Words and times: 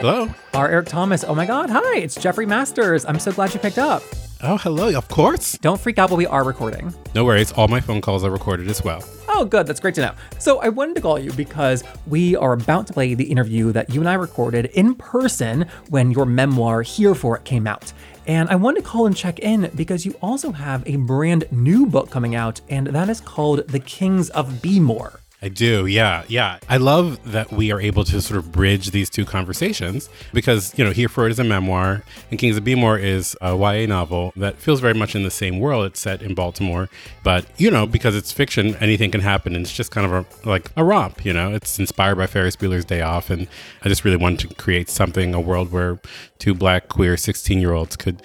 Hello. 0.00 0.32
R. 0.54 0.68
Eric 0.68 0.86
Thomas. 0.86 1.24
Oh 1.24 1.34
my 1.34 1.44
God. 1.44 1.70
Hi, 1.70 1.96
it's 1.96 2.14
Jeffrey 2.14 2.46
Masters. 2.46 3.04
I'm 3.04 3.18
so 3.18 3.32
glad 3.32 3.52
you 3.52 3.58
picked 3.58 3.78
up. 3.78 4.00
Oh, 4.44 4.56
hello. 4.56 4.96
Of 4.96 5.08
course. 5.08 5.58
Don't 5.58 5.80
freak 5.80 5.98
out 5.98 6.10
while 6.10 6.16
we 6.18 6.26
are 6.26 6.44
recording. 6.44 6.94
No 7.16 7.24
worries. 7.24 7.50
All 7.50 7.66
my 7.66 7.80
phone 7.80 8.00
calls 8.00 8.22
are 8.22 8.30
recorded 8.30 8.68
as 8.68 8.84
well. 8.84 9.02
Oh, 9.26 9.44
good. 9.44 9.66
That's 9.66 9.80
great 9.80 9.96
to 9.96 10.02
know. 10.02 10.14
So, 10.38 10.60
I 10.60 10.68
wanted 10.68 10.94
to 10.94 11.00
call 11.02 11.18
you 11.18 11.32
because 11.32 11.82
we 12.06 12.36
are 12.36 12.52
about 12.52 12.86
to 12.86 12.92
play 12.92 13.14
the 13.14 13.24
interview 13.24 13.72
that 13.72 13.92
you 13.92 13.98
and 13.98 14.08
I 14.08 14.14
recorded 14.14 14.66
in 14.66 14.94
person 14.94 15.66
when 15.88 16.12
your 16.12 16.26
memoir, 16.26 16.82
Here 16.82 17.16
For 17.16 17.36
It, 17.36 17.42
came 17.42 17.66
out. 17.66 17.92
And 18.28 18.48
I 18.50 18.54
wanted 18.54 18.82
to 18.82 18.86
call 18.86 19.06
and 19.06 19.16
check 19.16 19.40
in 19.40 19.68
because 19.74 20.06
you 20.06 20.14
also 20.22 20.52
have 20.52 20.86
a 20.86 20.94
brand 20.94 21.48
new 21.50 21.86
book 21.86 22.08
coming 22.08 22.36
out, 22.36 22.60
and 22.68 22.86
that 22.86 23.08
is 23.08 23.20
called 23.20 23.66
The 23.66 23.80
Kings 23.80 24.30
of 24.30 24.46
B'more. 24.62 25.18
I 25.40 25.48
do. 25.48 25.86
Yeah. 25.86 26.24
Yeah. 26.26 26.58
I 26.68 26.78
love 26.78 27.20
that 27.30 27.52
we 27.52 27.70
are 27.70 27.80
able 27.80 28.02
to 28.04 28.20
sort 28.20 28.38
of 28.38 28.50
bridge 28.50 28.90
these 28.90 29.08
two 29.08 29.24
conversations 29.24 30.08
because, 30.32 30.76
you 30.76 30.84
know, 30.84 30.90
Here 30.90 31.08
For 31.08 31.26
It 31.26 31.30
is 31.30 31.38
a 31.38 31.44
memoir 31.44 32.02
and 32.30 32.40
Kings 32.40 32.56
of 32.56 32.64
B'more 32.64 33.00
is 33.00 33.36
a 33.40 33.56
YA 33.56 33.86
novel 33.86 34.32
that 34.34 34.56
feels 34.56 34.80
very 34.80 34.94
much 34.94 35.14
in 35.14 35.22
the 35.22 35.30
same 35.30 35.60
world. 35.60 35.86
It's 35.86 36.00
set 36.00 36.22
in 36.22 36.34
Baltimore, 36.34 36.88
but, 37.22 37.46
you 37.56 37.70
know, 37.70 37.86
because 37.86 38.16
it's 38.16 38.32
fiction, 38.32 38.74
anything 38.76 39.12
can 39.12 39.20
happen. 39.20 39.54
And 39.54 39.64
it's 39.64 39.72
just 39.72 39.92
kind 39.92 40.12
of 40.12 40.12
a, 40.12 40.48
like 40.48 40.72
a 40.76 40.82
romp, 40.82 41.24
you 41.24 41.32
know, 41.32 41.54
it's 41.54 41.78
inspired 41.78 42.16
by 42.16 42.26
Ferris 42.26 42.56
Bueller's 42.56 42.84
Day 42.84 43.00
Off. 43.00 43.30
And 43.30 43.46
I 43.84 43.88
just 43.88 44.04
really 44.04 44.16
wanted 44.16 44.48
to 44.48 44.54
create 44.56 44.88
something, 44.90 45.34
a 45.34 45.40
world 45.40 45.70
where 45.70 46.00
two 46.40 46.52
black, 46.52 46.88
queer 46.88 47.16
16 47.16 47.60
year 47.60 47.74
olds 47.74 47.94
could 47.94 48.22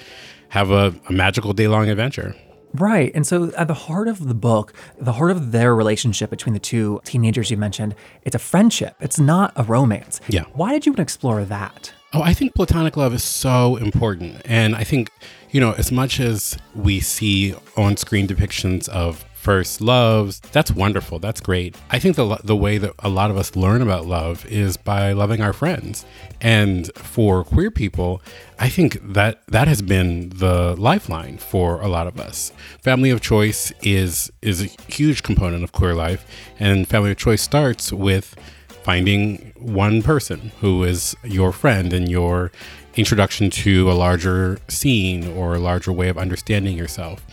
have 0.49 0.71
a, 0.71 0.95
a 1.07 1.13
magical 1.13 1.53
day 1.53 1.67
long 1.67 1.89
adventure. 1.89 2.35
Right. 2.73 3.11
And 3.13 3.25
so 3.25 3.51
at 3.55 3.67
the 3.67 3.73
heart 3.73 4.07
of 4.07 4.27
the 4.27 4.33
book, 4.33 4.73
the 4.97 5.13
heart 5.13 5.31
of 5.31 5.51
their 5.51 5.75
relationship 5.75 6.29
between 6.29 6.53
the 6.53 6.59
two 6.59 7.01
teenagers 7.03 7.51
you 7.51 7.57
mentioned, 7.57 7.95
it's 8.23 8.35
a 8.35 8.39
friendship. 8.39 8.95
It's 8.99 9.19
not 9.19 9.53
a 9.55 9.63
romance. 9.63 10.21
Yeah. 10.27 10.45
Why 10.53 10.71
did 10.71 10.85
you 10.85 10.91
want 10.91 10.97
to 10.97 11.03
explore 11.03 11.45
that? 11.45 11.93
Oh, 12.13 12.21
I 12.21 12.33
think 12.33 12.53
platonic 12.53 12.95
love 12.95 13.13
is 13.13 13.23
so 13.23 13.75
important. 13.77 14.41
And 14.45 14.75
I 14.75 14.83
think, 14.83 15.11
you 15.51 15.59
know, 15.59 15.73
as 15.73 15.91
much 15.91 16.19
as 16.19 16.57
we 16.75 16.99
see 16.99 17.55
on 17.75 17.97
screen 17.97 18.27
depictions 18.27 18.87
of 18.89 19.25
first 19.43 19.81
loves. 19.81 20.39
That's 20.53 20.71
wonderful. 20.71 21.19
That's 21.19 21.41
great. 21.41 21.75
I 21.91 21.99
think 21.99 22.15
the 22.15 22.37
the 22.43 22.55
way 22.55 22.77
that 22.77 22.93
a 22.99 23.09
lot 23.09 23.29
of 23.29 23.37
us 23.37 23.55
learn 23.55 23.81
about 23.81 24.05
love 24.05 24.45
is 24.45 24.77
by 24.77 25.11
loving 25.11 25.41
our 25.41 25.51
friends. 25.51 26.05
And 26.39 26.89
for 26.95 27.43
queer 27.43 27.69
people, 27.69 28.21
I 28.57 28.69
think 28.69 28.97
that 29.13 29.45
that 29.47 29.67
has 29.67 29.81
been 29.81 30.29
the 30.29 30.75
lifeline 30.77 31.37
for 31.37 31.81
a 31.81 31.89
lot 31.89 32.07
of 32.07 32.19
us. 32.19 32.53
Family 32.81 33.09
of 33.09 33.19
choice 33.19 33.73
is 33.81 34.31
is 34.41 34.61
a 34.61 34.69
huge 34.91 35.23
component 35.23 35.63
of 35.63 35.73
queer 35.73 35.93
life, 35.93 36.25
and 36.57 36.87
family 36.87 37.11
of 37.11 37.17
choice 37.17 37.41
starts 37.41 37.91
with 37.91 38.35
finding 38.83 39.51
one 39.57 40.01
person 40.01 40.51
who 40.61 40.83
is 40.83 41.15
your 41.23 41.51
friend 41.51 41.91
and 41.93 42.09
your 42.09 42.51
introduction 42.95 43.49
to 43.49 43.91
a 43.91 43.93
larger 43.93 44.59
scene 44.67 45.27
or 45.35 45.55
a 45.55 45.59
larger 45.59 45.91
way 45.91 46.09
of 46.09 46.17
understanding 46.17 46.77
yourself. 46.77 47.25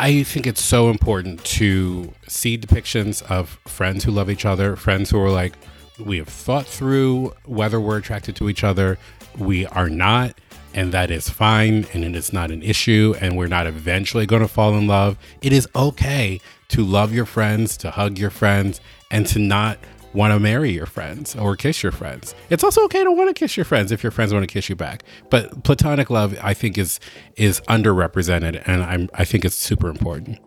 I 0.00 0.22
think 0.22 0.46
it's 0.46 0.62
so 0.62 0.90
important 0.90 1.44
to 1.44 2.14
see 2.28 2.56
depictions 2.56 3.20
of 3.28 3.58
friends 3.66 4.04
who 4.04 4.12
love 4.12 4.30
each 4.30 4.44
other, 4.44 4.76
friends 4.76 5.10
who 5.10 5.18
are 5.20 5.28
like, 5.28 5.54
we 5.98 6.18
have 6.18 6.28
thought 6.28 6.66
through 6.66 7.34
whether 7.46 7.80
we're 7.80 7.96
attracted 7.96 8.36
to 8.36 8.48
each 8.48 8.62
other, 8.62 8.96
we 9.36 9.66
are 9.66 9.90
not, 9.90 10.40
and 10.72 10.92
that 10.92 11.10
is 11.10 11.28
fine, 11.28 11.84
and 11.92 12.04
it 12.04 12.14
is 12.14 12.32
not 12.32 12.52
an 12.52 12.62
issue, 12.62 13.16
and 13.20 13.36
we're 13.36 13.48
not 13.48 13.66
eventually 13.66 14.24
going 14.24 14.40
to 14.40 14.46
fall 14.46 14.76
in 14.76 14.86
love. 14.86 15.18
It 15.42 15.52
is 15.52 15.66
okay 15.74 16.40
to 16.68 16.84
love 16.84 17.12
your 17.12 17.26
friends, 17.26 17.76
to 17.78 17.90
hug 17.90 18.18
your 18.18 18.30
friends, 18.30 18.80
and 19.10 19.26
to 19.26 19.40
not 19.40 19.78
want 20.14 20.32
to 20.32 20.40
marry 20.40 20.70
your 20.70 20.86
friends 20.86 21.36
or 21.36 21.56
kiss 21.56 21.82
your 21.82 21.92
friends. 21.92 22.34
It's 22.50 22.64
also 22.64 22.84
okay 22.84 23.04
to 23.04 23.10
want 23.10 23.28
to 23.28 23.34
kiss 23.34 23.56
your 23.56 23.64
friends 23.64 23.92
if 23.92 24.02
your 24.02 24.12
friends 24.12 24.32
want 24.32 24.48
to 24.48 24.52
kiss 24.52 24.68
you 24.68 24.76
back. 24.76 25.02
But 25.30 25.64
platonic 25.64 26.10
love, 26.10 26.38
I 26.42 26.54
think, 26.54 26.78
is 26.78 27.00
is 27.36 27.60
underrepresented, 27.62 28.62
and 28.66 28.82
I'm 28.82 29.08
I 29.14 29.24
think 29.24 29.44
it's 29.44 29.56
super 29.56 29.88
important. 29.88 30.38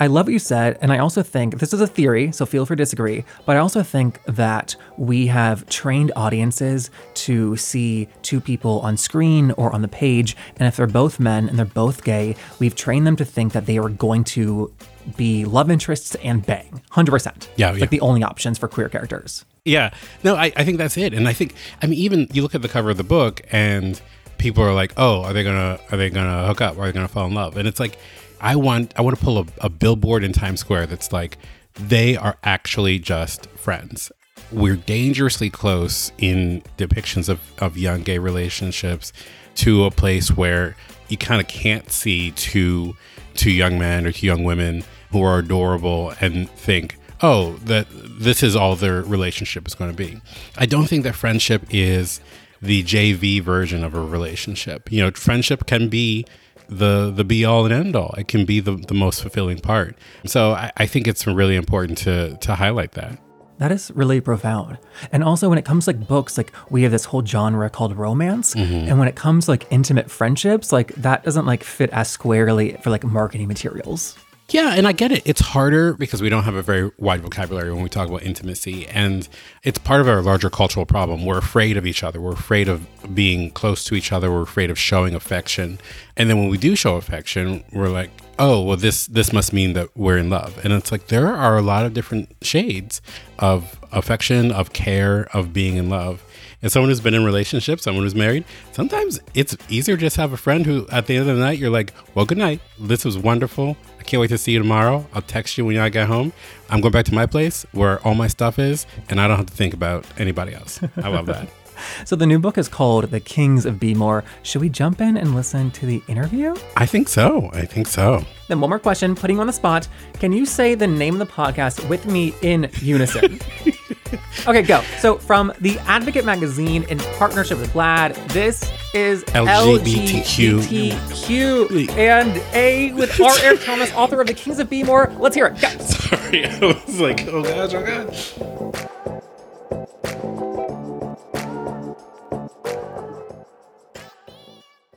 I 0.00 0.06
love 0.06 0.26
what 0.26 0.32
you 0.32 0.38
said, 0.38 0.78
and 0.80 0.92
I 0.92 0.98
also 0.98 1.22
think 1.22 1.58
this 1.58 1.72
is 1.74 1.80
a 1.80 1.86
theory, 1.86 2.32
so 2.32 2.46
feel 2.46 2.64
free 2.64 2.76
to 2.76 2.82
disagree. 2.82 3.24
But 3.44 3.56
I 3.56 3.58
also 3.58 3.82
think 3.82 4.22
that 4.24 4.76
we 4.96 5.26
have 5.26 5.68
trained 5.68 6.12
audiences 6.16 6.90
to 7.14 7.56
see 7.56 8.08
two 8.22 8.40
people 8.40 8.80
on 8.80 8.96
screen 8.96 9.50
or 9.52 9.72
on 9.74 9.82
the 9.82 9.88
page, 9.88 10.36
and 10.56 10.66
if 10.66 10.76
they're 10.76 10.86
both 10.86 11.20
men 11.20 11.48
and 11.48 11.58
they're 11.58 11.66
both 11.66 12.04
gay, 12.04 12.36
we've 12.58 12.74
trained 12.74 13.06
them 13.06 13.16
to 13.16 13.24
think 13.24 13.52
that 13.52 13.66
they 13.66 13.78
are 13.78 13.88
going 13.88 14.24
to 14.24 14.72
be 15.16 15.44
love 15.44 15.70
interests 15.70 16.14
and 16.16 16.44
bang. 16.44 16.82
100%. 16.92 17.48
Yeah. 17.56 17.70
It's 17.70 17.78
yeah. 17.78 17.82
like 17.82 17.90
the 17.90 18.00
only 18.00 18.22
options 18.22 18.58
for 18.58 18.68
queer 18.68 18.88
characters. 18.88 19.44
Yeah. 19.64 19.92
No, 20.22 20.36
I, 20.36 20.52
I 20.56 20.64
think 20.64 20.78
that's 20.78 20.96
it. 20.96 21.14
And 21.14 21.28
I 21.28 21.32
think, 21.32 21.54
I 21.82 21.86
mean, 21.86 21.98
even 21.98 22.28
you 22.32 22.42
look 22.42 22.54
at 22.54 22.62
the 22.62 22.68
cover 22.68 22.90
of 22.90 22.96
the 22.96 23.04
book 23.04 23.42
and 23.50 24.00
people 24.38 24.62
are 24.62 24.74
like, 24.74 24.92
oh, 24.96 25.22
are 25.22 25.32
they 25.32 25.42
to, 25.42 25.80
are 25.90 25.96
they 25.96 26.10
to 26.10 26.44
hook 26.46 26.60
up? 26.60 26.78
Are 26.78 26.90
they 26.90 27.00
to 27.00 27.08
fall 27.08 27.26
in 27.26 27.34
love? 27.34 27.56
And 27.56 27.66
it's 27.66 27.80
like, 27.80 27.98
I 28.40 28.56
want, 28.56 28.92
I 28.96 29.02
want 29.02 29.18
to 29.18 29.24
pull 29.24 29.38
a, 29.38 29.46
a 29.62 29.68
billboard 29.68 30.22
in 30.24 30.32
Times 30.32 30.60
Square 30.60 30.86
that's 30.86 31.12
like, 31.12 31.38
they 31.74 32.16
are 32.16 32.36
actually 32.44 32.98
just 32.98 33.46
friends. 33.50 34.12
We're 34.52 34.76
dangerously 34.76 35.50
close 35.50 36.12
in 36.18 36.62
depictions 36.76 37.28
of, 37.28 37.40
of 37.58 37.76
young 37.76 38.02
gay 38.02 38.18
relationships 38.18 39.12
to 39.56 39.84
a 39.84 39.90
place 39.90 40.30
where 40.36 40.76
you 41.08 41.16
kind 41.16 41.40
of 41.40 41.48
can't 41.48 41.90
see 41.90 42.30
two 42.32 42.96
two 43.34 43.50
young 43.50 43.78
men 43.78 44.06
or 44.06 44.12
two 44.12 44.26
young 44.26 44.44
women 44.44 44.84
who 45.10 45.22
are 45.22 45.38
adorable 45.38 46.14
and 46.20 46.48
think, 46.50 46.96
oh, 47.20 47.54
that 47.64 47.86
this 47.90 48.42
is 48.42 48.54
all 48.54 48.76
their 48.76 49.02
relationship 49.02 49.66
is 49.66 49.74
going 49.74 49.90
to 49.90 49.96
be. 49.96 50.20
I 50.56 50.66
don't 50.66 50.86
think 50.86 51.04
that 51.04 51.14
friendship 51.14 51.62
is 51.70 52.20
the 52.62 52.82
JV 52.82 53.42
version 53.42 53.84
of 53.84 53.94
a 53.94 54.00
relationship. 54.00 54.90
You 54.90 55.02
know, 55.02 55.10
friendship 55.12 55.66
can 55.66 55.88
be 55.88 56.24
the 56.68 57.10
the 57.10 57.24
be 57.24 57.44
all 57.44 57.64
and 57.64 57.74
end 57.74 57.96
all. 57.96 58.14
It 58.16 58.28
can 58.28 58.44
be 58.44 58.60
the, 58.60 58.76
the 58.76 58.94
most 58.94 59.20
fulfilling 59.20 59.60
part. 59.60 59.96
So 60.26 60.52
I, 60.52 60.72
I 60.76 60.86
think 60.86 61.06
it's 61.06 61.26
really 61.26 61.56
important 61.56 61.98
to 61.98 62.36
to 62.38 62.54
highlight 62.54 62.92
that. 62.92 63.18
That 63.58 63.70
is 63.70 63.90
really 63.94 64.20
profound. 64.20 64.78
And 65.12 65.22
also 65.22 65.48
when 65.48 65.58
it 65.58 65.64
comes 65.64 65.86
like 65.86 66.06
books, 66.08 66.36
like 66.36 66.52
we 66.70 66.82
have 66.82 66.92
this 66.92 67.04
whole 67.04 67.24
genre 67.24 67.70
called 67.70 67.96
romance. 67.96 68.54
Mm-hmm. 68.54 68.88
And 68.88 68.98
when 68.98 69.08
it 69.08 69.14
comes 69.14 69.48
like 69.48 69.66
intimate 69.70 70.10
friendships, 70.10 70.72
like 70.72 70.94
that 70.96 71.22
doesn't 71.24 71.46
like 71.46 71.62
fit 71.62 71.90
as 71.90 72.08
squarely 72.08 72.72
for 72.82 72.90
like 72.90 73.04
marketing 73.04 73.48
materials. 73.48 74.16
Yeah, 74.50 74.74
and 74.74 74.86
I 74.86 74.92
get 74.92 75.10
it. 75.10 75.22
It's 75.24 75.40
harder 75.40 75.94
because 75.94 76.20
we 76.20 76.28
don't 76.28 76.42
have 76.42 76.54
a 76.54 76.62
very 76.62 76.90
wide 76.98 77.22
vocabulary 77.22 77.72
when 77.72 77.82
we 77.82 77.88
talk 77.88 78.08
about 78.08 78.22
intimacy. 78.24 78.86
And 78.88 79.26
it's 79.62 79.78
part 79.78 80.02
of 80.02 80.08
our 80.08 80.20
larger 80.20 80.50
cultural 80.50 80.84
problem. 80.84 81.24
We're 81.24 81.38
afraid 81.38 81.78
of 81.78 81.86
each 81.86 82.02
other. 82.02 82.20
We're 82.20 82.32
afraid 82.32 82.68
of 82.68 82.86
being 83.14 83.50
close 83.52 83.84
to 83.84 83.94
each 83.94 84.12
other. 84.12 84.30
We're 84.30 84.42
afraid 84.42 84.70
of 84.70 84.78
showing 84.78 85.14
affection. 85.14 85.78
And 86.16 86.28
then 86.28 86.38
when 86.38 86.50
we 86.50 86.58
do 86.58 86.76
show 86.76 86.96
affection, 86.96 87.64
we're 87.72 87.88
like, 87.88 88.10
oh, 88.38 88.62
well, 88.62 88.76
this 88.76 89.06
this 89.06 89.32
must 89.32 89.52
mean 89.52 89.72
that 89.74 89.88
we're 89.96 90.18
in 90.18 90.30
love. 90.30 90.62
And 90.64 90.72
it's 90.72 90.92
like 90.92 91.08
there 91.08 91.28
are 91.28 91.56
a 91.56 91.62
lot 91.62 91.86
of 91.86 91.94
different 91.94 92.34
shades 92.42 93.00
of 93.38 93.78
affection, 93.92 94.52
of 94.52 94.72
care, 94.72 95.28
of 95.32 95.52
being 95.52 95.76
in 95.76 95.88
love. 95.88 96.24
And 96.62 96.72
someone 96.72 96.88
who's 96.88 97.00
been 97.00 97.12
in 97.12 97.24
relationships, 97.24 97.82
someone 97.82 98.04
who's 98.04 98.14
married, 98.14 98.44
sometimes 98.72 99.20
it's 99.34 99.54
easier 99.68 99.98
just 99.98 100.16
to 100.16 100.22
have 100.22 100.32
a 100.32 100.38
friend 100.38 100.64
who 100.64 100.86
at 100.90 101.06
the 101.06 101.16
end 101.16 101.28
of 101.28 101.36
the 101.36 101.42
night 101.42 101.58
you're 101.58 101.70
like, 101.70 101.92
well, 102.14 102.24
good 102.24 102.38
night. 102.38 102.60
This 102.80 103.04
was 103.04 103.18
wonderful. 103.18 103.76
I 104.00 104.02
can't 104.02 104.20
wait 104.20 104.28
to 104.28 104.38
see 104.38 104.52
you 104.52 104.60
tomorrow. 104.60 105.06
I'll 105.12 105.22
text 105.22 105.58
you 105.58 105.66
when 105.66 105.76
I 105.76 105.90
get 105.90 106.06
home. 106.06 106.32
I'm 106.70 106.80
going 106.80 106.92
back 106.92 107.04
to 107.06 107.14
my 107.14 107.26
place 107.26 107.66
where 107.72 108.00
all 108.06 108.14
my 108.14 108.28
stuff 108.28 108.58
is, 108.58 108.86
and 109.10 109.20
I 109.20 109.28
don't 109.28 109.36
have 109.36 109.46
to 109.46 109.54
think 109.54 109.74
about 109.74 110.06
anybody 110.18 110.54
else. 110.54 110.80
I 110.96 111.08
love 111.08 111.26
that. 111.26 111.48
so 112.04 112.16
the 112.16 112.26
new 112.26 112.38
book 112.38 112.58
is 112.58 112.68
called 112.68 113.10
The 113.10 113.20
Kings 113.20 113.66
of 113.66 113.76
B'more. 113.76 114.24
Should 114.42 114.60
we 114.60 114.68
jump 114.68 115.00
in 115.00 115.16
and 115.16 115.34
listen 115.34 115.70
to 115.72 115.86
the 115.86 116.02
interview? 116.08 116.54
I 116.76 116.86
think 116.86 117.08
so. 117.08 117.50
I 117.52 117.64
think 117.64 117.86
so. 117.86 118.24
Then 118.48 118.60
one 118.60 118.70
more 118.70 118.78
question, 118.78 119.14
putting 119.14 119.36
you 119.36 119.40
on 119.40 119.46
the 119.46 119.52
spot. 119.52 119.88
Can 120.14 120.32
you 120.32 120.44
say 120.44 120.74
the 120.74 120.86
name 120.86 121.20
of 121.20 121.26
the 121.26 121.32
podcast 121.32 121.88
with 121.88 122.06
me 122.06 122.34
in 122.42 122.70
unison? 122.80 123.40
okay, 124.46 124.62
go. 124.62 124.82
So 124.98 125.16
from 125.16 125.52
the 125.60 125.78
Advocate 125.80 126.24
magazine 126.24 126.84
in 126.84 126.98
partnership 127.16 127.58
with 127.58 127.72
GLAAD, 127.72 128.14
this 128.28 128.70
is 128.92 129.24
LGBTQ. 129.24 130.60
LGBTQ 130.60 131.96
and 131.96 132.36
A 132.54 132.92
with 132.92 133.18
R. 133.20 133.32
Eric 133.42 133.62
Thomas, 133.64 133.92
author 133.94 134.20
of 134.20 134.26
The 134.26 134.34
Kings 134.34 134.58
of 134.58 134.68
B'more. 134.68 135.18
Let's 135.18 135.34
hear 135.34 135.46
it. 135.46 135.60
Go. 135.60 135.68
Sorry, 135.78 136.46
I 136.46 136.58
was 136.60 137.00
like, 137.00 137.26
oh 137.26 137.42
gosh, 137.42 137.74
oh 137.74 137.82
gosh. 137.84 139.03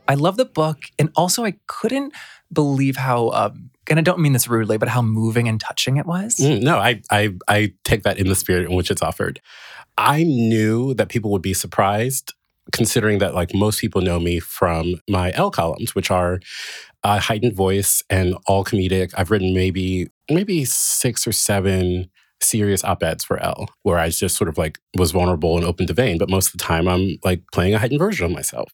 I 0.08 0.16
love 0.16 0.38
the 0.38 0.46
book, 0.46 0.78
and 0.98 1.10
also 1.16 1.44
I 1.44 1.56
couldn't 1.68 2.14
believe 2.52 2.96
how, 2.96 3.30
um, 3.30 3.70
and 3.90 4.00
I 4.00 4.02
don't 4.02 4.20
mean 4.20 4.34
this 4.34 4.48
rudely, 4.48 4.78
but 4.78 4.90
how 4.90 5.02
moving 5.02 5.48
and 5.48 5.60
touching 5.60 5.98
it 5.98 6.06
was. 6.06 6.38
Mm, 6.38 6.62
no, 6.62 6.78
I, 6.78 7.02
I 7.12 7.34
I 7.48 7.74
take 7.84 8.04
that 8.04 8.18
in 8.18 8.28
the 8.28 8.36
spirit 8.36 8.70
in 8.70 8.76
which 8.76 8.92
it's 8.92 9.02
offered. 9.02 9.42
I 9.98 10.24
knew 10.24 10.94
that 10.94 11.10
people 11.10 11.32
would 11.32 11.42
be 11.42 11.54
surprised, 11.54 12.34
considering 12.72 13.20
that 13.20 13.34
like 13.34 13.54
most 13.54 13.80
people 13.82 14.02
know 14.02 14.20
me 14.20 14.40
from 14.40 14.96
my 15.10 15.32
Elle 15.34 15.52
columns, 15.52 15.96
which 15.96 16.12
are 16.12 16.40
a 17.04 17.20
heightened 17.20 17.56
voice 17.56 18.04
and 18.10 18.36
all 18.48 18.64
comedic. 18.64 19.12
I've 19.18 19.32
written 19.32 19.54
maybe 19.54 20.10
maybe 20.30 20.66
six 20.66 21.26
or 21.26 21.32
seven 21.32 22.10
serious 22.42 22.84
op-eds 22.84 23.24
for 23.24 23.42
Elle, 23.42 23.68
where 23.84 23.98
I 23.98 24.10
just 24.10 24.38
sort 24.38 24.48
of 24.48 24.58
like 24.58 24.80
was 24.96 25.12
vulnerable 25.12 25.58
and 25.58 25.66
open 25.66 25.88
to 25.88 25.94
vein. 25.94 26.18
But 26.18 26.30
most 26.30 26.48
of 26.48 26.52
the 26.54 26.64
time 26.64 26.88
I'm 26.88 27.18
like 27.24 27.42
playing 27.52 27.74
a 27.74 27.80
heightened 27.80 28.00
version 28.00 28.26
of 28.26 28.32
myself. 28.32 28.72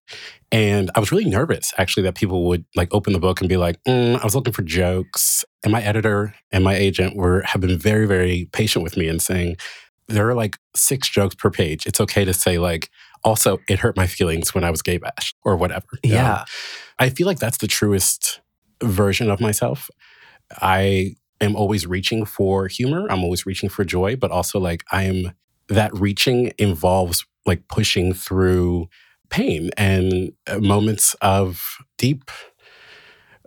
And 0.52 0.92
I 0.96 1.00
was 1.00 1.12
really 1.12 1.26
nervous 1.26 1.74
actually 1.78 2.04
that 2.04 2.16
people 2.16 2.48
would 2.48 2.66
like 2.76 2.94
open 2.94 3.14
the 3.14 3.20
book 3.20 3.40
and 3.40 3.50
be 3.50 3.58
like, 3.58 3.82
mm, 3.88 4.20
I 4.20 4.24
was 4.24 4.36
looking 4.36 4.54
for 4.54 4.64
jokes. 4.64 5.46
And 5.64 5.72
my 5.72 5.82
editor 5.82 6.36
and 6.52 6.64
my 6.64 6.76
agent 6.76 7.16
were 7.16 7.42
have 7.42 7.62
been 7.62 7.78
very, 7.78 8.06
very 8.06 8.50
patient 8.52 8.84
with 8.84 8.98
me 8.98 9.08
and 9.08 9.22
saying, 9.22 9.58
there 10.08 10.28
are 10.28 10.36
like 10.36 10.58
six 10.76 11.10
jokes 11.10 11.36
per 11.36 11.50
page. 11.50 11.86
It's 11.86 12.02
okay 12.02 12.26
to 12.26 12.34
say 12.34 12.60
like, 12.60 12.90
also, 13.24 13.60
it 13.70 13.80
hurt 13.80 13.96
my 13.96 14.06
feelings 14.06 14.54
when 14.54 14.66
I 14.66 14.70
was 14.70 14.82
gay 14.82 14.98
bash 14.98 15.34
or 15.46 15.56
whatever. 15.56 15.88
Yeah. 16.04 16.44
I 17.00 17.10
feel 17.10 17.26
like 17.26 17.40
that's 17.40 17.60
the 17.60 17.68
truest 17.68 18.42
version 18.84 19.32
of 19.32 19.40
myself. 19.40 19.90
I 20.62 21.16
am 21.42 21.56
always 21.56 21.86
reaching 21.88 22.26
for 22.26 22.68
humor. 22.68 23.08
I'm 23.10 23.24
always 23.24 23.46
reaching 23.46 23.70
for 23.70 23.84
joy, 23.84 24.16
but 24.16 24.32
also 24.32 24.60
like 24.60 24.84
I 24.92 25.04
am 25.04 25.32
that 25.70 25.94
reaching 25.98 26.54
involves 26.58 27.26
like 27.46 27.68
pushing 27.68 28.14
through 28.14 28.88
pain 29.30 29.72
and 29.78 30.32
uh, 30.48 30.60
moments 30.60 31.16
of 31.22 31.78
deep 31.98 32.30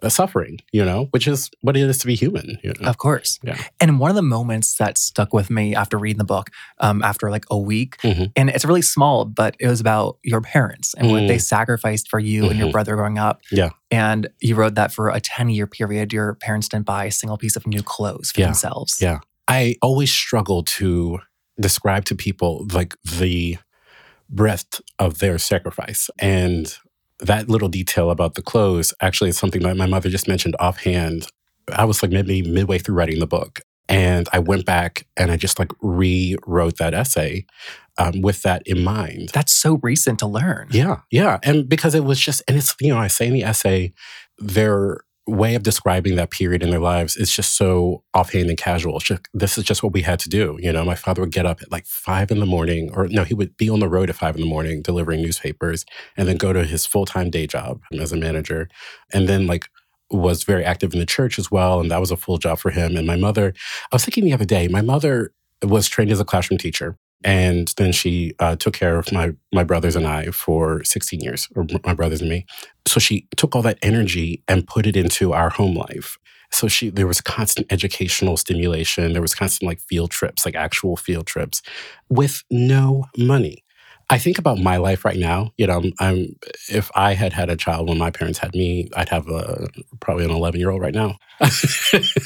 suffering, 0.09 0.59
you 0.73 0.85
know, 0.85 1.09
which 1.11 1.27
is 1.27 1.51
what 1.61 1.77
it 1.77 1.83
is 1.83 1.99
to 1.99 2.07
be 2.07 2.15
human. 2.15 2.59
You 2.63 2.75
know? 2.81 2.89
Of 2.89 2.99
course. 2.99 3.39
Yeah. 3.43 3.61
And 3.81 3.99
one 3.99 4.11
of 4.11 4.17
the 4.17 4.23
moments 4.23 4.77
that 4.77 4.99
stuck 4.99 5.33
with 5.33 5.51
me 5.51 5.75
after 5.75 5.99
reading 5.99 6.19
the 6.19 6.25
book, 6.25 6.51
um, 6.79 7.03
after 7.03 7.31
like 7.31 7.45
a 7.51 7.59
week, 7.59 7.97
mm-hmm. 7.99 8.25
and 8.37 8.51
it's 8.51 8.65
really 8.65 8.83
small, 8.83 9.25
but 9.25 9.57
it 9.59 9.69
was 9.69 9.81
about 9.81 10.19
your 10.23 10.41
parents 10.41 10.95
and 10.95 11.09
mm 11.09 11.17
what 11.17 11.29
they 11.29 11.37
mm. 11.37 11.41
sacrificed 11.41 12.11
for 12.11 12.19
you 12.19 12.43
mm-hmm. 12.43 12.51
and 12.51 12.59
your 12.59 12.67
mm-hmm. 12.67 12.73
brother 12.73 12.97
growing 12.97 13.17
up. 13.17 13.41
Yeah. 13.51 13.71
And 13.91 14.29
you 14.41 14.55
wrote 14.55 14.75
that 14.75 14.93
for 14.93 15.09
a 15.09 15.21
10 15.21 15.49
year 15.49 15.67
period, 15.67 16.13
your 16.13 16.35
parents 16.35 16.69
didn't 16.69 16.85
buy 16.85 17.07
a 17.07 17.11
single 17.13 17.39
piece 17.39 17.57
of 17.57 17.67
new 17.67 17.83
clothes 17.83 18.33
for 18.33 18.41
yeah. 18.41 18.47
themselves. 18.47 18.99
Yeah. 19.01 19.21
I 19.49 19.77
always 19.81 20.11
struggle 20.11 20.63
to 20.65 21.21
describe 21.59 22.05
to 22.07 22.15
people 22.15 22.67
like 22.73 22.97
the 23.03 23.57
breadth 24.29 24.81
of 24.99 25.19
their 25.19 25.39
sacrifice. 25.39 26.11
And 26.19 26.77
that 27.21 27.49
little 27.49 27.69
detail 27.69 28.11
about 28.11 28.35
the 28.35 28.43
clothes 28.43 28.93
actually 29.01 29.31
is 29.31 29.39
something 29.39 29.63
that 29.63 29.77
my 29.77 29.87
mother 29.87 30.09
just 30.09 30.29
mentioned 30.29 30.57
offhand. 30.61 31.27
I 31.73 31.85
was 31.85 32.03
like 32.03 32.13
maybe 32.13 32.43
midway 32.43 32.79
through 32.79 32.95
writing 32.95 33.21
the 33.21 33.27
book. 33.27 33.61
And 33.89 34.29
I 34.33 34.41
went 34.41 34.67
back 34.67 35.07
and 35.17 35.31
I 35.31 35.37
just 35.37 35.59
like 35.59 35.71
rewrote 35.81 36.77
that 36.79 36.93
essay 36.93 37.47
um, 37.99 38.21
with 38.21 38.43
that 38.43 38.63
in 38.67 38.83
mind. 38.83 39.31
That's 39.33 39.55
so 39.55 39.79
recent 39.83 40.19
to 40.19 40.27
learn. 40.27 40.69
Yeah. 40.71 41.01
Yeah. 41.11 41.39
And 41.43 41.69
because 41.69 41.95
it 41.95 42.05
was 42.05 42.21
just, 42.21 42.43
and 42.49 42.57
it's, 42.57 42.75
you 42.81 42.93
know, 42.93 42.99
I 42.99 43.07
say 43.07 43.29
in 43.29 43.33
the 43.33 43.45
essay, 43.45 43.93
there 44.39 44.99
way 45.27 45.55
of 45.55 45.63
describing 45.63 46.17
that 46.17 46.31
period 46.31 46.63
in 46.63 46.71
their 46.71 46.81
lives 46.81 47.17
is 47.17 47.35
just 47.35 47.57
so 47.57 48.05
offhand 48.15 48.49
and 48.49 48.57
casual. 48.57 49.01
Just, 49.01 49.29
this 49.35 49.59
is 49.59 49.65
just 49.65 49.83
what 49.83 49.93
we 49.93 50.03
had 50.03 50.21
to 50.21 50.29
do. 50.29 50.57
You 50.61 50.73
know, 50.73 50.85
my 50.85 50.95
father 50.95 51.23
would 51.23 51.33
get 51.33 51.47
up 51.47 51.61
at 51.63 51.73
like 51.73 51.87
five 51.87 52.31
in 52.31 52.39
the 52.39 52.47
morning, 52.47 52.91
or 52.95 53.09
no, 53.09 53.25
he 53.25 53.35
would 53.35 53.57
be 53.57 53.69
on 53.69 53.81
the 53.81 53.89
road 53.89 54.09
at 54.09 54.17
five 54.17 54.37
in 54.37 54.41
the 54.41 54.49
morning 54.49 54.83
delivering 54.83 55.23
newspapers 55.23 55.85
and 56.17 56.29
then 56.29 56.37
go 56.37 56.53
to 56.53 56.65
his 56.65 56.87
full 56.87 57.07
time 57.07 57.31
day 57.31 57.47
job 57.47 57.81
as 58.01 58.13
a 58.13 58.17
manager. 58.17 58.69
And 59.13 59.29
then, 59.29 59.47
like, 59.47 59.69
was 60.11 60.45
very 60.45 60.65
active 60.65 60.93
in 60.93 61.01
the 61.01 61.07
church 61.07 61.39
as 61.39 61.51
well. 61.51 61.81
And 61.81 61.91
that 61.91 62.01
was 62.01 62.13
a 62.13 62.17
full 62.17 62.39
job 62.39 62.59
for 62.59 62.71
him. 62.71 62.97
And 62.97 63.07
my 63.07 63.17
mother, 63.17 63.53
I 63.91 63.97
was 63.97 64.05
thinking 64.05 64.25
the 64.25 64.33
other 64.33 64.45
day, 64.45 64.69
my 64.69 64.83
mother 64.83 65.33
was 65.63 65.89
trained 65.89 66.13
as 66.13 66.21
a 66.21 66.25
classroom 66.25 66.59
teacher. 66.59 66.99
And 67.25 67.73
then 67.77 67.93
she 67.93 68.35
uh, 68.39 68.57
took 68.57 68.75
care 68.75 68.99
of 68.99 69.11
my 69.13 69.33
my 69.53 69.65
brothers 69.65 69.97
and 69.97 70.07
I 70.07 70.27
for 70.31 70.85
16 70.85 71.21
years, 71.21 71.49
or 71.57 71.67
my 71.85 71.95
brothers 71.95 72.21
and 72.21 72.31
me. 72.31 72.47
So 72.87 73.01
she 73.01 73.27
took 73.37 73.57
all 73.57 73.63
that 73.63 73.79
energy 73.83 74.43
and 74.47 74.67
put 74.67 74.87
it 74.87 74.97
into 74.97 75.33
our 75.33 75.51
home 75.51 75.75
life. 75.75 76.19
So 76.51 76.69
she 76.69 76.91
there 76.91 77.07
was 77.07 77.21
constant 77.21 77.67
educational 77.71 78.37
stimulation. 78.37 79.13
There 79.13 79.23
was 79.23 79.35
constant 79.35 79.67
like 79.67 79.81
field 79.81 80.11
trips, 80.11 80.45
like 80.45 80.55
actual 80.55 80.97
field 80.97 81.27
trips, 81.27 81.63
with 82.09 82.43
no 82.51 83.05
money. 83.17 83.65
I 84.09 84.19
think 84.19 84.39
about 84.39 84.59
my 84.59 84.77
life 84.77 85.05
right 85.05 85.19
now. 85.19 85.53
You 85.57 85.67
know, 85.67 85.79
I'm, 85.79 85.93
I'm 85.99 86.37
if 86.69 86.91
I 86.95 87.15
had 87.15 87.33
had 87.33 87.51
a 87.51 87.57
child 87.57 87.89
when 87.89 87.99
my 87.99 88.11
parents 88.11 88.39
had 88.39 88.55
me, 88.55 88.89
I'd 88.95 89.09
have 89.09 89.29
a 89.29 89.67
probably 90.01 90.25
an 90.25 90.31
11 90.31 90.61
year 90.61 90.71
old 90.71 90.81
right 90.81 90.95
now. 90.95 91.17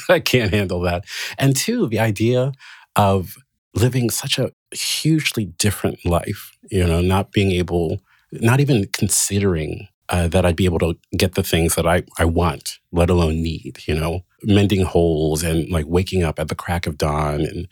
I 0.09 0.19
can't 0.19 0.53
handle 0.53 0.81
that. 0.81 1.05
And 1.39 1.55
two, 1.55 1.87
the 1.87 1.99
idea 1.99 2.51
of 2.95 3.35
living 3.73 4.09
such 4.09 4.37
a 4.37 4.51
hugely 4.73 5.45
different 5.45 6.05
life, 6.05 6.51
you 6.69 6.85
know, 6.85 7.01
not 7.01 7.31
being 7.31 7.51
able, 7.51 7.99
not 8.31 8.59
even 8.59 8.87
considering 8.93 9.87
uh, 10.09 10.27
that 10.27 10.45
I'd 10.45 10.55
be 10.55 10.65
able 10.65 10.79
to 10.79 10.97
get 11.17 11.35
the 11.35 11.43
things 11.43 11.75
that 11.75 11.87
I, 11.87 12.03
I 12.19 12.25
want, 12.25 12.79
let 12.91 13.09
alone 13.09 13.41
need, 13.41 13.79
you 13.85 13.95
know, 13.95 14.21
mending 14.43 14.83
holes 14.83 15.43
and 15.43 15.69
like 15.69 15.85
waking 15.87 16.23
up 16.23 16.39
at 16.39 16.49
the 16.49 16.55
crack 16.55 16.85
of 16.85 16.97
dawn. 16.97 17.41
And 17.41 17.67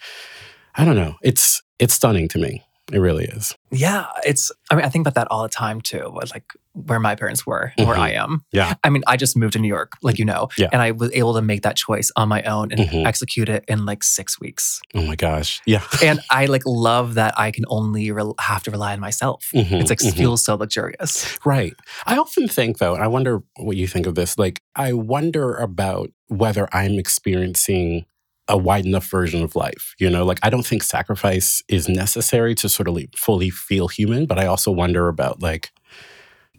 I 0.76 0.86
don't 0.86 0.96
know, 0.96 1.16
it's, 1.22 1.62
it's 1.80 1.94
stunning 1.94 2.28
to 2.30 2.40
me. 2.40 2.64
It 2.92 3.00
really 3.00 3.26
is. 3.26 3.56
Yeah, 3.72 4.08
it's. 4.26 4.52
I 4.72 4.76
mean, 4.76 4.86
I 4.86 4.90
think 4.90 5.04
about 5.04 5.16
that 5.16 5.28
all 5.30 5.44
the 5.44 5.50
time 5.50 5.82
too. 5.82 6.12
Like 6.34 6.44
where 6.74 7.00
my 7.00 7.16
parents 7.16 7.46
were, 7.46 7.74
and 7.78 7.88
mm-hmm. 7.88 7.90
where 7.90 7.98
I 7.98 8.12
am. 8.12 8.44
Yeah. 8.52 8.76
I 8.84 8.90
mean, 8.90 9.04
I 9.08 9.18
just 9.18 9.36
moved 9.36 9.54
to 9.54 9.60
New 9.60 9.68
York, 9.68 9.94
like 10.02 10.18
you 10.18 10.26
know, 10.26 10.50
yeah. 10.58 10.70
and 10.72 10.82
I 10.82 10.92
was 10.92 11.12
able 11.14 11.34
to 11.36 11.42
make 11.42 11.62
that 11.64 11.76
choice 11.76 12.12
on 12.16 12.30
my 12.30 12.42
own 12.44 12.72
and 12.72 12.82
mm-hmm. 12.82 13.06
execute 13.06 13.50
it 13.50 13.66
in 13.68 13.86
like 13.86 14.04
six 14.04 14.40
weeks. 14.40 14.80
Oh 14.96 15.04
my 15.04 15.16
gosh! 15.16 15.62
Yeah. 15.66 15.84
and 16.04 16.20
I 16.32 16.46
like 16.46 16.64
love 16.66 17.16
that 17.16 17.38
I 17.38 17.52
can 17.52 17.66
only 17.68 18.12
re- 18.12 18.34
have 18.40 18.64
to 18.64 18.72
rely 18.72 18.94
on 18.94 19.00
myself. 19.00 19.50
Mm-hmm. 19.54 19.76
It's 19.76 19.90
like 19.90 20.00
mm-hmm. 20.00 20.18
feels 20.18 20.44
so 20.44 20.56
luxurious. 20.56 21.38
Right. 21.46 21.74
I 22.06 22.18
often 22.18 22.48
think 22.48 22.78
though, 22.78 22.96
and 22.96 23.04
I 23.04 23.08
wonder 23.08 23.44
what 23.58 23.78
you 23.78 23.88
think 23.88 24.06
of 24.06 24.16
this. 24.16 24.38
Like, 24.38 24.62
I 24.76 24.94
wonder 24.94 25.56
about 25.56 26.12
whether 26.28 26.68
I'm 26.74 26.94
experiencing 27.00 28.06
a 28.50 28.58
wide 28.58 28.86
enough 28.86 29.06
version 29.06 29.44
of 29.44 29.56
life. 29.56 29.96
You 30.00 30.10
know, 30.10 30.26
like 30.26 30.40
I 30.44 30.50
don't 30.50 30.66
think 30.66 30.84
sacrifice 30.84 31.64
is 31.70 31.88
necessary 31.88 32.56
to 32.56 32.68
sort 32.68 32.88
of 32.90 32.96
like 32.96 33.16
fully 33.16 33.50
feel 33.50 33.88
human, 33.88 34.26
but 34.26 34.40
I 34.40 34.48
also 34.48 34.72
wonder 34.72 35.08
about 35.08 35.42
like, 35.42 35.72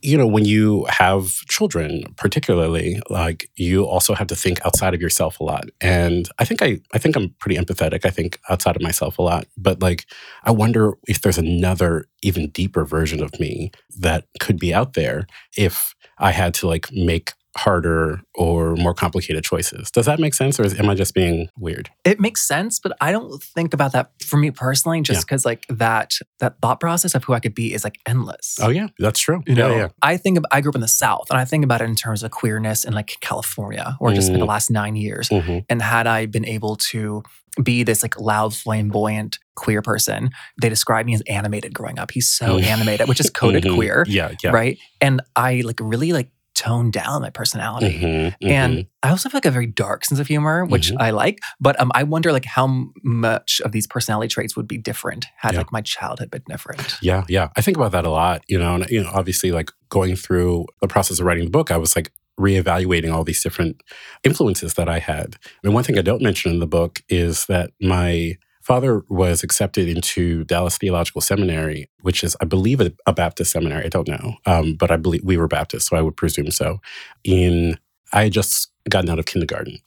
you 0.03 0.17
know, 0.17 0.27
when 0.27 0.47
you 0.47 0.87
have 0.89 1.35
children, 1.49 2.05
particularly, 2.17 3.03
like 3.11 3.51
you 3.57 3.85
also 3.85 4.15
have 4.15 4.29
to 4.29 4.37
think 4.37 4.65
outside 4.65 4.95
of 4.95 5.03
yourself 5.03 5.41
a 5.41 5.45
lot. 5.45 5.65
And 5.81 6.27
I 6.39 6.47
think 6.47 6.63
I, 6.63 6.81
I 6.95 6.99
think 6.99 7.17
I'm 7.17 7.35
pretty 7.39 7.61
empathetic. 7.61 8.07
I 8.07 8.11
think 8.11 8.39
outside 8.49 8.77
of 8.77 8.83
myself 8.83 9.19
a 9.19 9.23
lot. 9.23 9.47
But 9.59 9.83
like, 9.83 10.07
I 10.45 10.53
wonder 10.53 10.95
if 11.07 11.21
there's 11.21 11.37
another 11.37 12.07
even 12.23 12.49
deeper 12.51 12.85
version 12.85 13.23
of 13.23 13.39
me 13.39 13.73
that 13.99 14.25
could 14.39 14.59
be 14.59 14.73
out 14.73 14.95
there 14.95 15.27
if 15.57 15.95
I 16.17 16.31
had 16.31 16.55
to 16.55 16.69
like 16.69 16.91
make 16.93 17.33
harder 17.57 18.21
or 18.35 18.77
more 18.77 18.95
complicated 18.95 19.45
choices. 19.45 19.91
Does 19.91 20.07
that 20.07 20.21
make 20.21 20.35
sense 20.35 20.59
or 20.61 20.65
is, 20.65 20.79
am 20.79 20.89
I 20.89 20.95
just 20.95 21.15
being 21.15 21.49
weird? 21.59 21.91
It 22.05 22.21
makes 22.21 22.47
sense, 22.47 22.79
but 22.79 22.97
I 23.01 23.13
don't 23.13 23.43
think 23.43 23.75
about 23.75 23.93
that 23.93 24.13
for 24.25 24.37
me 24.37 24.51
personally 24.51 25.01
just 25.03 25.27
because 25.27 25.45
like 25.45 25.67
that 25.69 26.15
that 26.39 26.57
thought 26.63 26.81
process 26.81 27.15
of 27.15 27.25
who 27.25 27.33
I 27.33 27.41
could 27.41 27.55
be 27.55 27.75
is 27.75 27.85
like 27.85 27.99
endless. 28.07 28.57
Oh 28.61 28.71
yeah, 28.71 28.89
that's 28.99 29.21
true. 29.21 29.43
You 29.47 29.55
know, 29.55 29.71
yeah, 29.71 29.77
yeah. 29.77 29.89
I 30.03 30.17
think 30.17 30.39
of, 30.39 30.45
I 30.51 30.61
grew 30.61 30.71
up 30.71 30.77
in 30.77 30.81
the 30.81 30.89
South 30.89 31.27
and 31.31 31.39
I 31.39 31.45
think 31.45 31.65
about 31.65 31.81
it 31.81 31.85
in 31.85 31.97
terms 31.97 32.23
of 32.23 32.31
queerness 32.31 32.85
in 32.85 32.93
like 32.93 33.17
California 33.21 33.97
or 34.01 34.13
just 34.13 34.31
mm. 34.31 34.35
in 34.35 34.41
the 34.41 34.47
last 34.47 34.71
9 34.71 34.97
years. 34.97 35.29
Mm-hmm. 35.29 35.59
And 35.69 35.83
had 35.83 36.07
I 36.07 36.27
been 36.27 36.47
able 36.47 36.77
to 36.77 37.23
be 37.63 37.83
this 37.83 38.03
like 38.03 38.19
loud, 38.19 38.55
flamboyant 38.55 39.39
queer 39.57 39.83
person. 39.83 40.31
They 40.61 40.69
describe 40.69 41.07
me 41.07 41.15
as 41.15 41.23
animated 41.23 41.75
growing 41.75 41.99
up. 41.99 42.11
He's 42.11 42.29
so 42.29 42.59
mm. 42.59 42.63
animated, 42.63 43.09
which 43.09 43.21
is 43.21 43.31
coded 43.35 43.65
mm-hmm. 43.65 43.75
queer. 43.75 44.05
Yeah, 44.09 44.33
yeah. 44.43 44.51
Right. 44.51 44.79
And 45.01 45.21
I 45.37 45.63
like 45.65 45.81
really 45.81 46.13
like 46.13 46.31
tone 46.61 46.91
down 46.91 47.23
my 47.23 47.31
personality. 47.31 47.99
Mm-hmm, 47.99 48.07
mm-hmm. 48.07 48.49
And 48.49 48.87
I 49.03 49.09
also 49.09 49.31
have 49.31 49.35
like 49.35 49.47
a 49.47 49.51
very 49.51 49.67
dark 49.67 50.05
sense 50.05 50.21
of 50.21 50.27
humor, 50.27 50.67
which 50.67 50.89
mm-hmm. 50.89 51.01
I 51.01 51.11
like. 51.11 51.39
But 51.59 51.81
um, 51.81 51.91
I 51.95 52.03
wonder 52.03 52.33
like 52.33 52.45
how 52.45 52.91
much 53.03 53.63
of 53.65 53.73
these 53.73 53.87
personality 53.87 54.29
traits 54.29 54.57
would 54.57 54.69
be 54.69 54.77
different 54.77 55.27
had 55.39 55.55
yeah. 55.55 55.61
like 55.61 55.73
my 55.73 55.81
childhood 55.81 56.31
been 56.31 56.43
different. 56.49 56.99
Yeah, 57.01 57.25
yeah. 57.29 57.49
I 57.57 57.63
think 57.63 57.79
about 57.79 57.93
that 57.93 58.05
a 58.05 58.11
lot. 58.11 58.45
You 58.47 58.59
know, 58.59 58.75
and 58.75 58.91
you 58.91 59.03
know, 59.03 59.11
obviously, 59.11 59.53
like 59.53 59.71
going 59.89 60.17
through 60.17 60.67
the 60.83 60.89
process 60.89 61.19
of 61.19 61.25
writing 61.25 61.45
the 61.45 61.51
book, 61.51 61.71
I 61.71 61.79
was 61.79 61.97
like 61.97 62.13
reevaluating 62.39 63.13
all 63.13 63.25
these 63.25 63.43
different 63.43 63.83
influences 64.23 64.75
that 64.75 64.89
I 64.89 64.99
had. 64.99 65.37
And 65.65 65.73
one 65.73 65.85
thing 65.85 65.99
I 65.99 66.03
don't 66.03 66.23
mention 66.23 66.53
in 66.53 66.59
the 66.59 66.67
book 66.67 67.03
is 67.09 67.47
that 67.47 67.71
my 67.81 68.37
father 68.61 69.03
was 69.09 69.43
accepted 69.43 69.89
into 69.89 70.45
Dallas 70.45 70.79
Theological 70.79 71.21
Seminary, 71.21 71.89
which 72.03 72.23
is, 72.23 72.37
I 72.41 72.45
believe, 72.45 72.81
a, 72.81 72.93
a 73.07 73.13
Baptist 73.13 73.53
seminary. 73.53 73.87
I 73.87 73.89
don't 73.89 74.09
know, 74.09 74.35
um, 74.47 74.75
but 74.75 74.91
I 74.91 74.97
believe 74.97 75.23
we 75.25 75.37
were 75.37 75.49
Baptist, 75.49 75.89
so 75.89 75.97
I 75.97 76.03
would 76.03 76.17
presume 76.17 76.51
so. 76.51 76.81
In 77.25 77.79
I 78.13 78.25
had 78.25 78.33
just 78.33 78.71
gotten 78.89 79.11
out 79.11 79.19
of 79.19 79.27
kindergarten, 79.27 79.79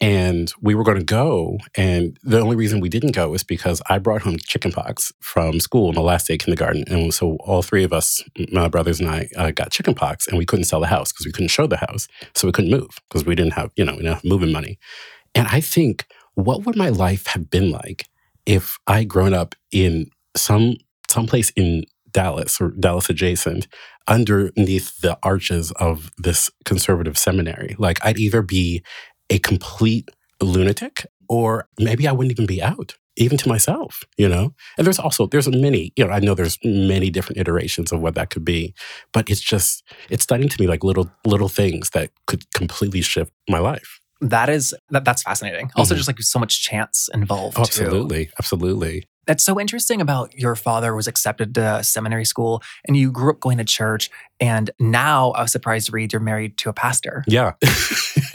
and 0.00 0.52
we 0.60 0.74
were 0.74 0.84
going 0.84 0.98
to 0.98 1.04
go. 1.04 1.58
And 1.76 2.18
the 2.22 2.40
only 2.40 2.56
reason 2.56 2.80
we 2.80 2.88
didn't 2.88 3.12
go 3.12 3.30
was 3.30 3.42
because 3.42 3.80
I 3.88 3.98
brought 3.98 4.22
home 4.22 4.36
chickenpox 4.36 5.12
from 5.20 5.60
school 5.60 5.88
on 5.88 5.94
the 5.94 6.02
last 6.02 6.28
day 6.28 6.34
of 6.34 6.40
kindergarten. 6.40 6.84
And 6.88 7.14
so 7.14 7.36
all 7.40 7.62
three 7.62 7.84
of 7.84 7.92
us, 7.92 8.22
my 8.52 8.68
brothers 8.68 9.00
and 9.00 9.08
I, 9.08 9.28
uh, 9.36 9.50
got 9.50 9.70
chickenpox 9.70 10.26
and 10.26 10.36
we 10.36 10.44
couldn't 10.44 10.66
sell 10.66 10.80
the 10.80 10.88
house 10.88 11.12
because 11.12 11.26
we 11.26 11.32
couldn't 11.32 11.48
show 11.48 11.66
the 11.66 11.78
house. 11.78 12.06
So 12.34 12.46
we 12.46 12.52
couldn't 12.52 12.70
move 12.70 12.90
because 13.08 13.24
we 13.24 13.34
didn't 13.34 13.54
have, 13.54 13.70
you 13.76 13.84
know, 13.84 13.96
enough 13.96 14.22
moving 14.24 14.52
money. 14.52 14.78
And 15.34 15.48
I 15.48 15.60
think, 15.60 16.06
what 16.34 16.66
would 16.66 16.76
my 16.76 16.88
life 16.88 17.26
have 17.28 17.48
been 17.48 17.70
like 17.70 18.06
if 18.46 18.78
I 18.86 19.04
grown 19.04 19.34
up 19.34 19.54
in 19.72 20.10
some 20.36 20.76
someplace 21.08 21.50
in 21.56 21.84
Dallas 22.12 22.60
or 22.60 22.70
Dallas 22.78 23.10
adjacent 23.10 23.66
underneath 24.08 25.00
the 25.00 25.18
arches 25.22 25.72
of 25.72 26.10
this 26.18 26.50
conservative 26.64 27.16
seminary. 27.18 27.74
Like 27.78 27.98
I'd 28.04 28.18
either 28.18 28.42
be 28.42 28.84
a 29.30 29.38
complete 29.38 30.10
lunatic 30.42 31.06
or 31.28 31.68
maybe 31.78 32.06
I 32.06 32.12
wouldn't 32.12 32.32
even 32.32 32.46
be 32.46 32.62
out. 32.62 32.96
even 33.16 33.38
to 33.38 33.48
myself, 33.48 34.02
you 34.16 34.28
know? 34.28 34.54
And 34.76 34.86
there's 34.86 34.98
also, 34.98 35.26
there's 35.26 35.48
many, 35.48 35.92
you 35.96 36.04
know, 36.04 36.10
I 36.12 36.18
know 36.18 36.34
there's 36.34 36.58
many 36.64 37.10
different 37.10 37.38
iterations 37.38 37.92
of 37.92 38.00
what 38.00 38.14
that 38.16 38.30
could 38.30 38.44
be, 38.44 38.74
but 39.12 39.30
it's 39.30 39.40
just, 39.40 39.84
it's 40.10 40.24
stunning 40.24 40.48
to 40.48 40.60
me 40.60 40.66
like 40.66 40.82
little, 40.82 41.10
little 41.24 41.48
things 41.48 41.90
that 41.90 42.10
could 42.26 42.50
completely 42.54 43.00
shift 43.02 43.32
my 43.48 43.58
life. 43.58 44.00
That 44.20 44.48
is, 44.48 44.74
that, 44.90 45.04
that's 45.04 45.22
fascinating. 45.22 45.70
Also, 45.76 45.94
mm-hmm. 45.94 45.98
just 45.98 46.08
like 46.08 46.20
so 46.20 46.38
much 46.38 46.62
chance 46.62 47.08
involved. 47.12 47.58
Oh, 47.58 47.62
absolutely. 47.62 48.26
Too. 48.26 48.32
Absolutely. 48.38 49.04
That's 49.26 49.44
so 49.44 49.58
interesting 49.58 50.00
about 50.00 50.34
your 50.38 50.54
father 50.54 50.94
was 50.94 51.06
accepted 51.06 51.54
to 51.54 51.82
seminary 51.82 52.24
school 52.24 52.62
and 52.86 52.96
you 52.96 53.10
grew 53.10 53.30
up 53.30 53.40
going 53.40 53.58
to 53.58 53.64
church. 53.64 54.10
And 54.38 54.70
now 54.78 55.30
I 55.30 55.42
was 55.42 55.52
surprised 55.52 55.86
to 55.86 55.92
read 55.92 56.12
you're 56.12 56.20
married 56.20 56.58
to 56.58 56.68
a 56.68 56.72
pastor. 56.72 57.24
Yeah. 57.26 57.52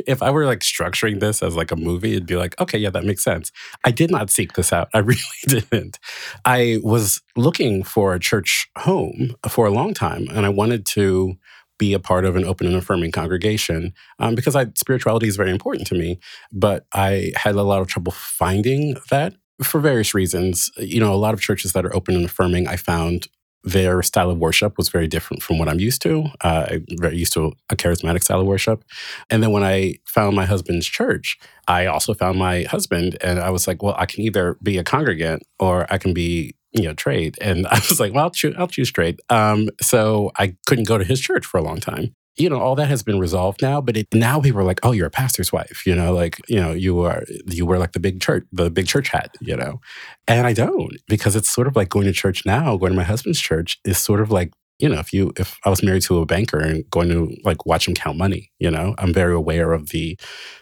if 0.07 0.23
I 0.23 0.31
were 0.31 0.45
like 0.45 0.59
structuring 0.59 1.19
this 1.19 1.43
as 1.43 1.55
like 1.55 1.71
a 1.71 1.75
movie, 1.75 2.13
it'd 2.13 2.25
be 2.25 2.37
like, 2.37 2.59
okay, 2.59 2.77
yeah, 2.77 2.89
that 2.89 3.05
makes 3.05 3.23
sense. 3.23 3.51
I 3.85 3.91
did 3.91 4.09
not 4.09 4.29
seek 4.29 4.53
this 4.53 4.73
out. 4.73 4.89
I 4.93 4.97
really 4.99 5.19
didn't. 5.47 5.99
I 6.45 6.79
was 6.81 7.21
looking 7.35 7.83
for 7.83 8.13
a 8.13 8.19
church 8.19 8.69
home 8.77 9.35
for 9.47 9.67
a 9.67 9.71
long 9.71 9.93
time 9.93 10.27
and 10.31 10.45
I 10.45 10.49
wanted 10.49 10.85
to 10.87 11.35
be 11.79 11.93
a 11.93 11.99
part 11.99 12.25
of 12.25 12.35
an 12.35 12.45
open 12.45 12.67
and 12.67 12.75
affirming 12.75 13.11
congregation 13.11 13.93
um, 14.19 14.35
because 14.35 14.55
I, 14.55 14.67
spirituality 14.75 15.27
is 15.27 15.35
very 15.37 15.49
important 15.49 15.87
to 15.87 15.95
me. 15.95 16.19
But 16.51 16.85
I 16.93 17.31
had 17.35 17.55
a 17.55 17.63
lot 17.63 17.81
of 17.81 17.87
trouble 17.87 18.11
finding 18.11 18.97
that 19.09 19.33
for 19.63 19.79
various 19.81 20.13
reasons. 20.13 20.69
You 20.77 20.99
know, 20.99 21.11
a 21.11 21.15
lot 21.15 21.33
of 21.33 21.41
churches 21.41 21.73
that 21.73 21.85
are 21.85 21.95
open 21.95 22.15
and 22.15 22.25
affirming, 22.25 22.67
I 22.67 22.75
found 22.75 23.27
their 23.63 24.01
style 24.01 24.29
of 24.29 24.37
worship 24.37 24.77
was 24.77 24.87
very 24.87 25.07
different 25.07 25.43
from 25.43 25.57
what 25.57 25.67
I'm 25.67 25.79
used 25.79 26.01
to. 26.03 26.25
Uh, 26.41 26.67
I'm 26.71 26.85
very 26.91 27.17
used 27.17 27.33
to 27.33 27.51
a 27.69 27.75
charismatic 27.75 28.23
style 28.23 28.39
of 28.39 28.47
worship. 28.47 28.85
And 29.29 29.43
then 29.43 29.51
when 29.51 29.63
I 29.63 29.95
found 30.05 30.35
my 30.35 30.45
husband's 30.45 30.85
church, 30.85 31.37
I 31.67 31.85
also 31.85 32.13
found 32.13 32.39
my 32.39 32.63
husband, 32.63 33.17
and 33.21 33.39
I 33.39 33.49
was 33.49 33.67
like, 33.67 33.83
well, 33.83 33.95
I 33.97 34.05
can 34.05 34.21
either 34.21 34.57
be 34.63 34.77
a 34.77 34.83
congregant 34.83 35.43
or 35.59 35.85
I 35.91 35.97
can 35.97 36.13
be 36.13 36.55
you 36.71 36.83
know 36.83 36.93
trade. 36.93 37.37
And 37.41 37.67
i 37.71 37.75
was 37.89 37.99
like 37.99 38.13
well 38.13 38.25
i'll 38.25 38.31
choose, 38.31 38.55
I'll 38.57 38.67
choose 38.67 38.91
trade. 38.91 39.19
Um, 39.29 39.69
so 39.81 40.31
i 40.37 40.55
couldn't 40.67 40.87
go 40.87 40.97
to 40.97 41.03
his 41.05 41.19
church 41.19 41.45
for 41.45 41.57
a 41.57 41.63
long 41.63 41.79
time. 41.79 42.15
You 42.37 42.49
know 42.49 42.59
all 42.59 42.75
that 42.75 42.87
has 42.87 43.03
been 43.03 43.19
resolved 43.19 43.61
now 43.61 43.81
but 43.81 43.97
it, 43.97 44.07
now 44.13 44.39
people 44.39 44.61
are 44.61 44.63
like 44.63 44.79
oh 44.83 44.93
you're 44.93 45.07
a 45.07 45.11
pastor's 45.11 45.51
wife 45.51 45.85
you 45.85 45.93
know 45.93 46.13
like 46.13 46.39
you 46.47 46.59
know 46.59 46.71
you 46.71 47.01
are 47.01 47.25
you 47.47 47.65
wear 47.65 47.77
like 47.79 47.91
the 47.91 47.99
big 47.99 48.21
church 48.21 48.45
the 48.53 48.71
big 48.71 48.87
church 48.87 49.09
hat 49.09 49.35
you 49.41 49.57
know? 49.57 49.81
And 50.25 50.47
i 50.47 50.53
don't 50.53 50.95
because 51.07 51.35
it's 51.35 51.49
sort 51.49 51.67
of 51.67 51.75
like 51.75 51.89
going 51.89 52.05
to 52.05 52.13
church 52.13 52.45
now 52.45 52.77
going 52.77 52.93
to 52.93 52.97
my 52.97 53.03
husband's 53.03 53.41
church 53.41 53.77
is 53.83 53.97
sort 53.97 54.21
of 54.21 54.31
like 54.31 54.53
you 54.77 54.87
know 54.87 54.99
if 54.99 55.11
you 55.11 55.33
if 55.35 55.57
i 55.65 55.69
was 55.69 55.83
married 55.83 56.03
to 56.03 56.19
a 56.19 56.25
banker 56.25 56.59
and 56.59 56.89
going 56.89 57.09
to 57.09 57.35
like 57.43 57.65
watch 57.65 57.85
him 57.85 57.93
count 57.93 58.17
money 58.17 58.49
you 58.59 58.71
know? 58.71 58.95
I'm 58.97 59.13
very 59.13 59.33
aware 59.33 59.73
of 59.73 59.89
the 59.89 60.17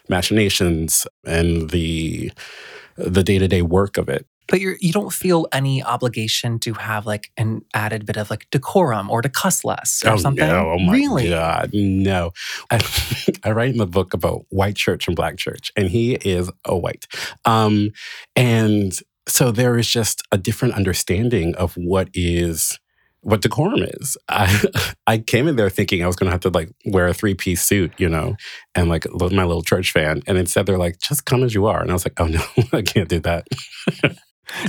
machinations 0.08 1.06
and 1.24 1.70
the 1.70 2.32
the 2.96 3.22
day-to-day 3.22 3.62
work 3.62 3.98
of 3.98 4.08
it 4.08 4.26
but 4.48 4.60
you're 4.60 4.76
you 4.80 4.92
don't 4.92 5.12
feel 5.12 5.46
any 5.52 5.82
obligation 5.82 6.58
to 6.60 6.74
have 6.74 7.06
like 7.06 7.30
an 7.36 7.62
added 7.74 8.06
bit 8.06 8.16
of 8.16 8.30
like 8.30 8.48
decorum 8.50 9.10
or 9.10 9.22
to 9.22 9.28
cuss 9.28 9.64
less 9.64 10.02
or 10.04 10.12
oh, 10.12 10.16
something. 10.16 10.46
No. 10.46 10.72
Oh 10.72 10.78
my 10.78 10.92
really? 10.92 11.28
God, 11.28 11.70
no. 11.72 12.32
I, 12.70 12.80
I, 13.44 13.50
write 13.52 13.70
in 13.70 13.78
the 13.78 13.86
book 13.86 14.14
about 14.14 14.46
white 14.48 14.76
church 14.76 15.06
and 15.06 15.16
black 15.16 15.36
church, 15.36 15.70
and 15.76 15.88
he 15.88 16.14
is 16.14 16.50
a 16.64 16.76
white. 16.76 17.06
Um, 17.44 17.90
and 18.34 18.92
so 19.28 19.52
there 19.52 19.76
is 19.76 19.88
just 19.88 20.22
a 20.32 20.38
different 20.38 20.74
understanding 20.74 21.54
of 21.56 21.74
what 21.74 22.08
is 22.14 22.78
what 23.20 23.42
decorum 23.42 23.82
is. 23.82 24.16
I 24.28 24.64
I 25.06 25.18
came 25.18 25.48
in 25.48 25.56
there 25.56 25.70
thinking 25.70 26.02
I 26.02 26.06
was 26.06 26.16
going 26.16 26.28
to 26.28 26.32
have 26.32 26.40
to 26.40 26.50
like 26.50 26.70
wear 26.86 27.06
a 27.06 27.14
three 27.14 27.34
piece 27.34 27.62
suit, 27.62 27.92
you 27.98 28.08
know, 28.08 28.36
and 28.74 28.88
like 28.88 29.06
my 29.12 29.44
little 29.44 29.62
church 29.62 29.92
fan. 29.92 30.22
And 30.26 30.38
instead, 30.38 30.66
they're 30.66 30.78
like, 30.78 30.98
just 31.00 31.26
come 31.26 31.42
as 31.42 31.54
you 31.54 31.66
are. 31.66 31.80
And 31.80 31.90
I 31.90 31.92
was 31.92 32.06
like, 32.06 32.18
oh 32.18 32.26
no, 32.26 32.42
I 32.72 32.82
can't 32.82 33.08
do 33.08 33.20
that. 33.20 33.46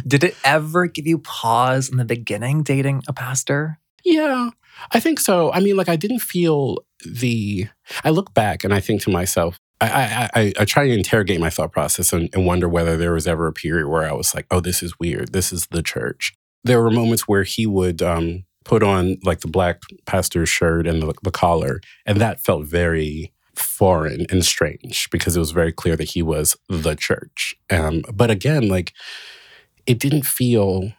Did 0.05 0.24
it 0.24 0.36
ever 0.43 0.88
give 0.88 1.07
you 1.07 1.19
pause 1.19 1.89
in 1.89 1.98
the 1.98 2.05
beginning 2.05 2.63
dating 2.63 3.03
a 3.07 3.13
pastor? 3.13 3.79
Yeah, 4.03 4.50
I 4.91 5.00
think 5.00 5.19
so. 5.19 5.51
I 5.51 5.59
mean, 5.59 5.75
like 5.75 5.89
I 5.89 5.95
didn't 5.95 6.19
feel 6.19 6.77
the. 7.05 7.67
I 8.03 8.09
look 8.09 8.33
back 8.33 8.63
and 8.63 8.74
I 8.74 8.79
think 8.79 9.01
to 9.03 9.09
myself, 9.09 9.59
I, 9.81 10.29
I, 10.33 10.53
I, 10.59 10.65
try 10.65 10.88
to 10.88 10.93
interrogate 10.93 11.39
my 11.39 11.50
thought 11.50 11.71
process 11.71 12.12
and, 12.12 12.29
and, 12.33 12.45
wonder 12.45 12.67
whether 12.67 12.98
there 12.98 13.13
was 13.13 13.27
ever 13.27 13.48
a 13.48 13.53
period 13.53 13.88
where 13.88 14.03
I 14.03 14.12
was 14.12 14.36
like, 14.36 14.45
oh, 14.51 14.59
this 14.59 14.83
is 14.83 15.00
weird. 15.00 15.31
This 15.31 15.53
is 15.53 15.67
the 15.67 15.81
church. 15.81 16.33
There 16.65 16.81
were 16.81 16.91
moments 16.91 17.29
where 17.29 17.43
he 17.43 17.65
would 17.65 18.01
um, 18.01 18.43
put 18.65 18.83
on 18.83 19.17
like 19.24 19.39
the 19.39 19.48
black 19.48 19.81
pastor's 20.05 20.50
shirt 20.50 20.86
and 20.86 21.01
the, 21.01 21.13
the 21.24 21.31
collar, 21.31 21.79
and 22.05 22.19
that 22.19 22.43
felt 22.43 22.65
very 22.65 23.31
foreign 23.55 24.25
and 24.29 24.43
strange 24.43 25.09
because 25.12 25.36
it 25.36 25.39
was 25.39 25.51
very 25.51 25.71
clear 25.71 25.95
that 25.95 26.12
he 26.12 26.21
was 26.21 26.57
the 26.67 26.95
church. 26.95 27.55
Um, 27.69 28.03
but 28.13 28.29
again, 28.29 28.67
like 28.67 28.93
it 29.86 30.00
didn't 30.00 30.25
feel 30.25 30.91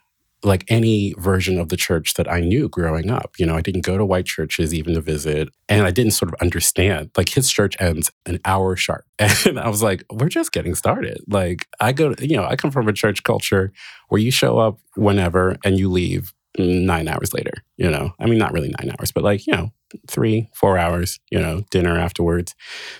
like 0.42 0.64
any 0.68 1.14
version 1.18 1.58
of 1.58 1.68
the 1.68 1.76
church 1.76 2.14
that 2.14 2.30
I 2.30 2.40
knew 2.40 2.68
growing 2.68 3.10
up. 3.10 3.34
You 3.38 3.46
know, 3.46 3.56
I 3.56 3.60
didn't 3.60 3.84
go 3.84 3.98
to 3.98 4.04
white 4.04 4.26
churches 4.26 4.72
even 4.72 4.94
to 4.94 5.00
visit, 5.00 5.50
and 5.68 5.86
I 5.86 5.90
didn't 5.90 6.12
sort 6.12 6.32
of 6.32 6.40
understand. 6.40 7.10
Like 7.16 7.28
his 7.28 7.50
church 7.50 7.76
ends 7.78 8.10
an 8.26 8.40
hour 8.44 8.76
sharp, 8.76 9.04
and 9.18 9.58
I 9.58 9.68
was 9.68 9.82
like, 9.82 10.04
"We're 10.10 10.28
just 10.28 10.52
getting 10.52 10.74
started." 10.74 11.18
Like 11.28 11.66
I 11.78 11.92
go, 11.92 12.14
to, 12.14 12.26
you 12.26 12.36
know, 12.36 12.44
I 12.44 12.56
come 12.56 12.70
from 12.70 12.88
a 12.88 12.92
church 12.92 13.22
culture 13.22 13.72
where 14.08 14.20
you 14.20 14.30
show 14.30 14.58
up 14.58 14.78
whenever 14.96 15.56
and 15.64 15.78
you 15.78 15.90
leave 15.90 16.32
nine 16.58 17.08
hours 17.08 17.34
later. 17.34 17.52
You 17.76 17.90
know, 17.90 18.14
I 18.18 18.26
mean, 18.26 18.38
not 18.38 18.52
really 18.52 18.72
nine 18.80 18.94
hours, 18.98 19.12
but 19.12 19.24
like 19.24 19.46
you 19.46 19.52
know, 19.52 19.72
three, 20.08 20.48
four 20.54 20.78
hours. 20.78 21.20
You 21.30 21.40
know, 21.40 21.64
dinner 21.70 21.98
afterwards. 21.98 22.54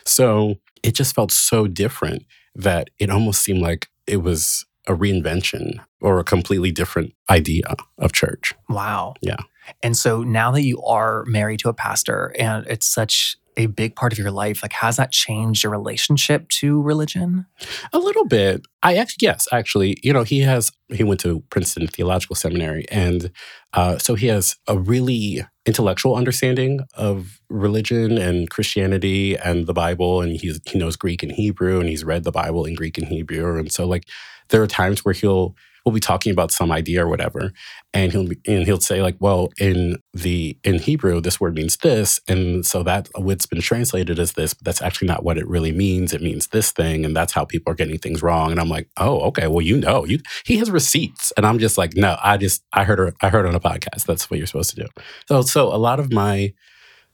So 0.04 0.56
it 0.82 0.94
just 0.94 1.14
felt 1.14 1.32
so 1.32 1.66
different 1.66 2.24
that 2.54 2.90
it 2.98 3.10
almost 3.10 3.42
seemed 3.42 3.60
like 3.60 3.88
it 4.06 4.18
was 4.18 4.66
a 4.86 4.94
reinvention 4.94 5.80
or 6.00 6.18
a 6.18 6.24
completely 6.24 6.70
different 6.72 7.14
idea 7.28 7.74
of 7.98 8.12
church. 8.12 8.54
Wow. 8.68 9.14
Yeah. 9.20 9.36
And 9.82 9.96
so 9.96 10.22
now 10.22 10.50
that 10.52 10.62
you 10.62 10.82
are 10.82 11.24
married 11.26 11.60
to 11.60 11.68
a 11.68 11.74
pastor 11.74 12.34
and 12.38 12.66
it's 12.66 12.86
such 12.86 13.36
a 13.56 13.66
big 13.66 13.94
part 13.94 14.12
of 14.12 14.18
your 14.18 14.30
life, 14.30 14.62
like 14.62 14.72
has 14.72 14.96
that 14.96 15.12
changed 15.12 15.62
your 15.62 15.72
relationship 15.72 16.48
to 16.48 16.80
religion? 16.80 17.46
A 17.92 17.98
little 17.98 18.24
bit. 18.24 18.62
I 18.82 18.96
actually, 18.96 19.26
yes, 19.26 19.46
actually, 19.52 19.98
you 20.02 20.12
know, 20.12 20.22
he 20.22 20.40
has, 20.40 20.72
he 20.88 21.02
went 21.02 21.20
to 21.20 21.42
Princeton 21.50 21.86
Theological 21.86 22.36
Seminary. 22.36 22.86
And 22.90 23.30
uh, 23.74 23.98
so 23.98 24.14
he 24.14 24.28
has 24.28 24.56
a 24.66 24.78
really 24.78 25.44
intellectual 25.66 26.14
understanding 26.14 26.80
of 26.94 27.40
religion 27.50 28.16
and 28.18 28.48
Christianity 28.48 29.36
and 29.36 29.66
the 29.66 29.74
Bible. 29.74 30.22
And 30.22 30.36
he's, 30.40 30.60
he 30.66 30.78
knows 30.78 30.96
Greek 30.96 31.22
and 31.22 31.32
Hebrew 31.32 31.80
and 31.80 31.88
he's 31.88 32.04
read 32.04 32.24
the 32.24 32.32
Bible 32.32 32.64
in 32.64 32.74
Greek 32.74 32.98
and 32.98 33.08
Hebrew. 33.08 33.58
And 33.58 33.70
so, 33.70 33.86
like, 33.86 34.04
there 34.50 34.62
are 34.62 34.66
times 34.66 35.04
where 35.04 35.14
he'll 35.14 35.54
we'll 35.84 35.94
be 35.94 36.00
talking 36.00 36.30
about 36.30 36.50
some 36.50 36.70
idea 36.70 37.04
or 37.04 37.08
whatever 37.08 37.52
and 37.94 38.12
he'll 38.12 38.28
be, 38.28 38.38
and 38.46 38.64
he'll 38.64 38.80
say 38.80 39.02
like 39.02 39.16
well 39.18 39.48
in 39.58 39.96
the 40.12 40.56
in 40.62 40.78
hebrew 40.78 41.20
this 41.20 41.40
word 41.40 41.54
means 41.54 41.76
this 41.78 42.20
and 42.28 42.66
so 42.66 42.82
that 42.82 43.08
what's 43.16 43.46
been 43.46 43.60
translated 43.60 44.18
as 44.18 44.32
this 44.32 44.52
but 44.54 44.64
that's 44.64 44.82
actually 44.82 45.08
not 45.08 45.24
what 45.24 45.38
it 45.38 45.48
really 45.48 45.72
means. 45.72 46.12
It 46.12 46.22
means 46.22 46.48
this 46.48 46.70
thing 46.72 47.04
and 47.04 47.16
that's 47.16 47.32
how 47.32 47.44
people 47.44 47.72
are 47.72 47.76
getting 47.76 47.98
things 47.98 48.22
wrong. 48.22 48.50
And 48.50 48.60
i'm 48.60 48.68
like 48.68 48.88
oh 48.96 49.20
okay. 49.28 49.46
Well 49.46 49.62
you 49.62 49.78
know. 49.78 50.04
You 50.04 50.18
he 50.44 50.58
has 50.58 50.70
receipts. 50.70 51.32
And 51.36 51.46
i'm 51.46 51.58
just 51.58 51.78
like 51.78 51.96
no 51.96 52.16
i 52.22 52.36
just 52.36 52.62
i 52.72 52.84
heard 52.84 53.14
i 53.22 53.28
heard 53.28 53.46
on 53.46 53.54
a 53.54 53.60
podcast. 53.60 54.06
That's 54.06 54.30
what 54.30 54.38
you're 54.38 54.46
supposed 54.46 54.70
to 54.70 54.76
do. 54.76 54.86
So 55.28 55.42
so 55.42 55.74
a 55.74 55.78
lot 55.78 56.00
of 56.00 56.12
my 56.12 56.52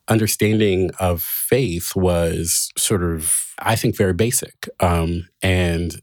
understanding 0.09 0.91
of 1.01 1.21
faith 1.23 1.97
was 1.97 2.71
sort 2.77 3.03
of 3.03 3.55
i 3.59 3.75
think 3.75 3.97
very 3.97 4.13
basic 4.13 4.69
um, 4.79 5.27
and 5.43 6.01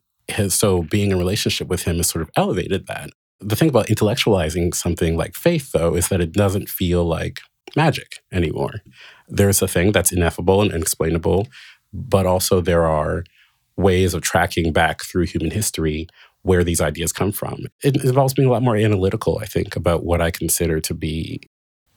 so 0.53 0.83
being 0.83 1.11
in 1.11 1.17
relationship 1.17 1.67
with 1.67 1.83
him 1.83 1.97
has 1.97 2.07
sort 2.07 2.21
of 2.21 2.31
elevated 2.35 2.87
that. 2.87 3.09
The 3.39 3.55
thing 3.55 3.69
about 3.69 3.87
intellectualizing 3.87 4.73
something 4.73 5.17
like 5.17 5.35
faith, 5.35 5.71
though, 5.71 5.95
is 5.95 6.07
that 6.09 6.21
it 6.21 6.31
doesn't 6.31 6.69
feel 6.69 7.03
like 7.03 7.39
magic 7.75 8.19
anymore. 8.31 8.81
There's 9.27 9.61
a 9.61 9.67
thing 9.67 9.91
that's 9.91 10.11
ineffable 10.11 10.61
and 10.61 10.71
unexplainable, 10.71 11.47
but 11.91 12.25
also 12.25 12.61
there 12.61 12.85
are 12.85 13.23
ways 13.75 14.13
of 14.13 14.21
tracking 14.21 14.71
back 14.71 15.03
through 15.03 15.25
human 15.25 15.51
history 15.51 16.07
where 16.43 16.63
these 16.63 16.81
ideas 16.81 17.11
come 17.11 17.31
from. 17.31 17.65
It 17.83 18.03
involves 18.03 18.33
being 18.33 18.47
a 18.47 18.51
lot 18.51 18.61
more 18.61 18.75
analytical, 18.75 19.39
I 19.41 19.45
think, 19.45 19.75
about 19.75 20.03
what 20.03 20.21
I 20.21 20.29
consider 20.29 20.79
to 20.81 20.93
be 20.93 21.41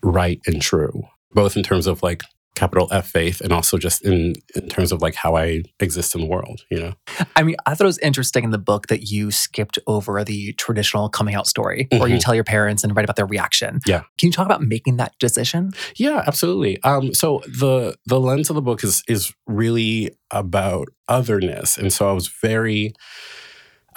right 0.03 0.41
and 0.47 0.63
true, 0.63 1.03
both 1.33 1.57
in 1.57 1.63
terms 1.63 1.87
of 1.87 2.03
like 2.03 2.23
capital 2.57 2.89
F 2.91 3.09
faith 3.09 3.41
and 3.41 3.53
also 3.53 3.79
just 3.79 4.05
in, 4.05 4.35
in 4.57 4.69
terms 4.69 4.91
of 4.91 5.01
like 5.01 5.15
how 5.15 5.37
I 5.37 5.63
exist 5.79 6.15
in 6.15 6.23
the 6.23 6.27
world, 6.27 6.63
you 6.71 6.81
know? 6.81 6.95
I 7.37 7.43
mean, 7.43 7.55
I 7.67 7.75
thought 7.75 7.85
it 7.85 7.87
was 7.87 7.99
interesting 7.99 8.43
in 8.43 8.51
the 8.51 8.59
book 8.59 8.89
that 8.89 9.11
you 9.11 9.31
skipped 9.31 9.79
over 9.87 10.25
the 10.25 10.55
traditional 10.55 11.09
coming 11.09 11.35
out 11.35 11.47
story 11.47 11.87
mm-hmm. 11.91 12.01
where 12.01 12.09
you 12.09 12.19
tell 12.19 12.35
your 12.35 12.45
parents 12.45 12.83
and 12.83 12.97
write 12.97 13.05
about 13.05 13.17
their 13.17 13.27
reaction. 13.27 13.81
Yeah. 13.87 14.01
Can 14.19 14.27
you 14.27 14.33
talk 14.33 14.47
about 14.47 14.63
making 14.63 14.97
that 14.97 15.13
decision? 15.21 15.73
Yeah, 15.97 16.25
absolutely. 16.27 16.83
Um, 16.83 17.15
so 17.15 17.43
the 17.47 17.97
the 18.07 18.19
lens 18.19 18.51
of 18.51 18.57
the 18.57 18.63
book 18.63 18.83
is 18.83 19.05
is 19.07 19.33
really 19.47 20.11
about 20.31 20.89
otherness. 21.09 21.77
And 21.77 21.93
so 21.93 22.09
I 22.09 22.13
was 22.13 22.27
very 22.29 22.95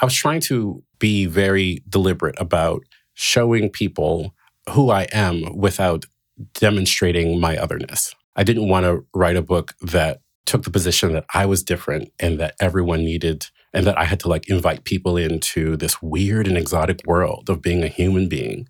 I 0.00 0.04
was 0.04 0.14
trying 0.14 0.40
to 0.42 0.82
be 0.98 1.26
very 1.26 1.82
deliberate 1.88 2.38
about 2.38 2.82
showing 3.14 3.70
people 3.70 4.34
who 4.70 4.90
I 4.90 5.06
am 5.12 5.56
without 5.56 6.04
demonstrating 6.54 7.40
my 7.40 7.56
otherness. 7.56 8.14
I 8.36 8.44
didn't 8.44 8.68
want 8.68 8.84
to 8.84 9.04
write 9.14 9.36
a 9.36 9.42
book 9.42 9.74
that 9.82 10.20
took 10.46 10.64
the 10.64 10.70
position 10.70 11.12
that 11.12 11.26
I 11.34 11.46
was 11.46 11.62
different 11.62 12.10
and 12.18 12.40
that 12.40 12.54
everyone 12.60 13.04
needed 13.04 13.46
and 13.72 13.86
that 13.86 13.98
I 13.98 14.04
had 14.04 14.20
to 14.20 14.28
like 14.28 14.48
invite 14.48 14.84
people 14.84 15.16
into 15.16 15.76
this 15.76 16.02
weird 16.02 16.48
and 16.48 16.56
exotic 16.56 17.00
world 17.06 17.48
of 17.48 17.62
being 17.62 17.84
a 17.84 17.88
human 17.88 18.28
being. 18.28 18.68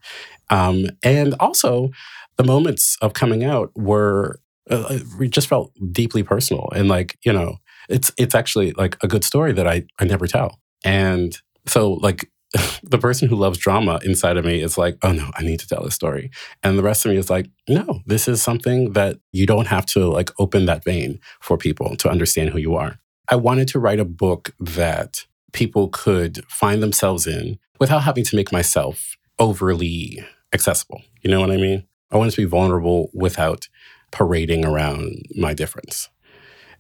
Um, 0.51 0.87
and 1.03 1.35
also, 1.41 1.91
the 2.37 2.45
moments 2.45 2.97
of 3.01 3.13
coming 3.13 3.45
out 3.45 3.71
were 3.77 4.41
uh, 4.71 4.99
uh 5.21 5.27
just 5.27 5.49
felt 5.49 5.73
deeply 5.91 6.23
personal 6.23 6.69
and 6.75 6.89
like 6.89 7.19
you 7.25 7.33
know 7.33 7.57
it's 7.89 8.13
it's 8.17 8.35
actually 8.35 8.73
like 8.73 8.97
a 9.03 9.09
good 9.09 9.25
story 9.25 9.53
that 9.53 9.67
I 9.67 9.85
I 9.99 10.05
never 10.05 10.27
tell. 10.27 10.61
And 10.85 11.37
so 11.67 11.95
like 11.95 12.31
the 12.83 12.99
person 12.99 13.29
who 13.29 13.37
loves 13.37 13.59
drama 13.59 14.01
inside 14.05 14.37
of 14.37 14.45
me 14.45 14.61
is 14.61 14.77
like, 14.77 14.97
oh 15.03 15.13
no, 15.13 15.31
I 15.35 15.43
need 15.43 15.61
to 15.61 15.69
tell 15.69 15.83
this 15.83 15.95
story. 15.95 16.31
And 16.63 16.79
the 16.79 16.83
rest 16.83 17.05
of 17.05 17.13
me 17.13 17.19
is 17.19 17.31
like, 17.31 17.49
no, 17.69 18.01
this 18.07 18.27
is 18.27 18.43
something 18.43 18.93
that 18.95 19.19
you 19.33 19.47
don't 19.47 19.69
have 19.69 19.87
to 19.87 20.07
like 20.07 20.31
open 20.39 20.67
that 20.67 20.85
vein 20.85 21.21
for 21.41 21.57
people 21.57 21.97
to 21.97 22.11
understand 22.11 22.51
who 22.51 22.59
you 22.59 22.75
are. 22.75 22.99
I 23.29 23.37
wanted 23.37 23.69
to 23.69 23.79
write 23.79 24.01
a 24.01 24.05
book 24.05 24.51
that 24.59 25.27
people 25.53 25.89
could 25.89 26.45
find 26.49 26.83
themselves 26.83 27.27
in 27.27 27.59
without 27.79 28.03
having 28.03 28.25
to 28.25 28.37
make 28.37 28.51
myself 28.51 29.17
overly 29.39 30.25
accessible. 30.53 31.03
You 31.23 31.31
know 31.31 31.41
what 31.41 31.53
I 31.53 31.57
mean? 31.57 31.85
I 32.11 32.17
wanted 32.17 32.33
to 32.33 32.43
be 32.43 32.47
vulnerable 32.47 33.11
without 33.15 33.69
parading 34.11 34.65
around 34.65 35.27
my 35.37 35.55
difference 35.55 36.09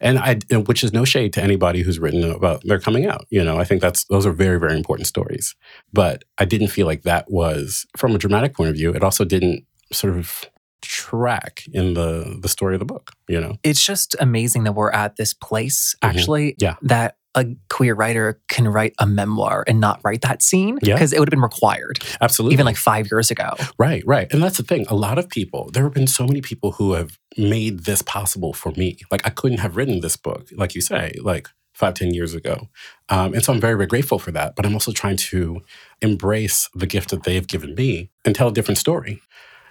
and 0.01 0.19
I, 0.19 0.39
which 0.57 0.83
is 0.83 0.93
no 0.93 1.05
shade 1.05 1.33
to 1.35 1.43
anybody 1.43 1.83
who's 1.83 1.99
written 1.99 2.25
about 2.25 2.63
their 2.65 2.81
coming 2.81 3.07
out. 3.07 3.27
You 3.31 3.45
know, 3.45 3.59
I 3.59 3.65
think 3.65 3.83
that's 3.83 4.05
those 4.05 4.27
are 4.27 4.33
very, 4.33 4.59
very 4.59 4.77
important 4.77 5.07
stories. 5.07 5.55
But 5.93 6.25
I 6.39 6.45
didn't 6.45 6.69
feel 6.69 6.87
like 6.87 7.03
that 7.03 7.31
was, 7.31 7.87
from 7.97 8.15
a 8.15 8.19
dramatic 8.19 8.55
point 8.55 8.71
of 8.71 8.77
view, 8.77 8.93
it 8.93 9.03
also 9.03 9.25
didn't 9.25 9.65
sort 9.93 10.17
of 10.17 10.45
track 10.83 11.63
in 11.73 11.95
the 11.95 12.39
the 12.41 12.49
story 12.49 12.75
of 12.75 12.79
the 12.79 12.87
book. 12.87 13.13
You 13.29 13.41
know, 13.41 13.57
it's 13.63 13.85
just 13.85 14.17
amazing 14.19 14.65
that 14.65 14.73
we're 14.73 14.91
at 14.91 15.17
this 15.17 15.35
place 15.35 15.95
mm-hmm. 16.03 16.17
actually. 16.17 16.53
Mm-hmm. 16.53 16.65
Yeah, 16.65 16.75
that 16.83 17.17
a 17.35 17.47
queer 17.69 17.95
writer 17.95 18.41
can 18.49 18.67
write 18.67 18.95
a 18.99 19.07
memoir 19.07 19.65
and 19.67 19.81
not 19.81 20.01
write 20.03 20.23
that 20.23 20.43
scene 20.43 20.79
because 20.81 21.13
yeah. 21.13 21.17
it 21.17 21.21
would 21.21 21.29
have 21.29 21.31
been 21.31 21.41
required. 21.41 21.99
Absolutely. 22.21 22.55
Even 22.55 22.67
like 22.67 22.77
five 22.77 23.09
years 23.11 23.31
ago. 23.31 23.55
Right, 23.79 24.03
right. 24.05 24.33
And 24.33 24.43
that's 24.43 24.57
the 24.57 24.65
thing. 24.65 24.87
A 24.89 24.97
lot 24.97 25.19
of 25.19 25.29
people, 25.29 25.71
there 25.73 25.85
have 25.85 25.95
been 25.95 26.09
so 26.09 26.27
many 26.27 26.41
people 26.41 26.73
who 26.73 26.95
have 26.95 27.19
made 27.37 27.81
this 27.81 28.03
possible 28.03 28.53
for 28.53 28.73
me. 28.73 28.99
Like 29.11 29.25
I 29.25 29.31
couldn't 29.31 29.59
have 29.59 29.77
written 29.77 30.01
this 30.01 30.17
book, 30.17 30.49
like 30.57 30.75
you 30.75 30.81
say, 30.81 31.15
like 31.23 31.49
five, 31.73 31.95
ten 31.95 32.13
years 32.13 32.35
ago. 32.35 32.69
Um, 33.09 33.33
and 33.33 33.45
so 33.45 33.53
I'm 33.53 33.61
very, 33.61 33.75
very 33.75 33.87
grateful 33.87 34.19
for 34.19 34.33
that. 34.33 34.57
But 34.57 34.67
I'm 34.67 34.75
also 34.75 34.93
trying 34.93 35.17
to 35.17 35.61
embrace 36.03 36.69
the 36.75 36.87
gift 36.87 37.11
that 37.11 37.23
they've 37.23 37.47
given 37.47 37.75
me 37.75 38.11
and 38.25 38.35
tell 38.35 38.49
a 38.49 38.53
different 38.53 38.79
story. 38.79 39.23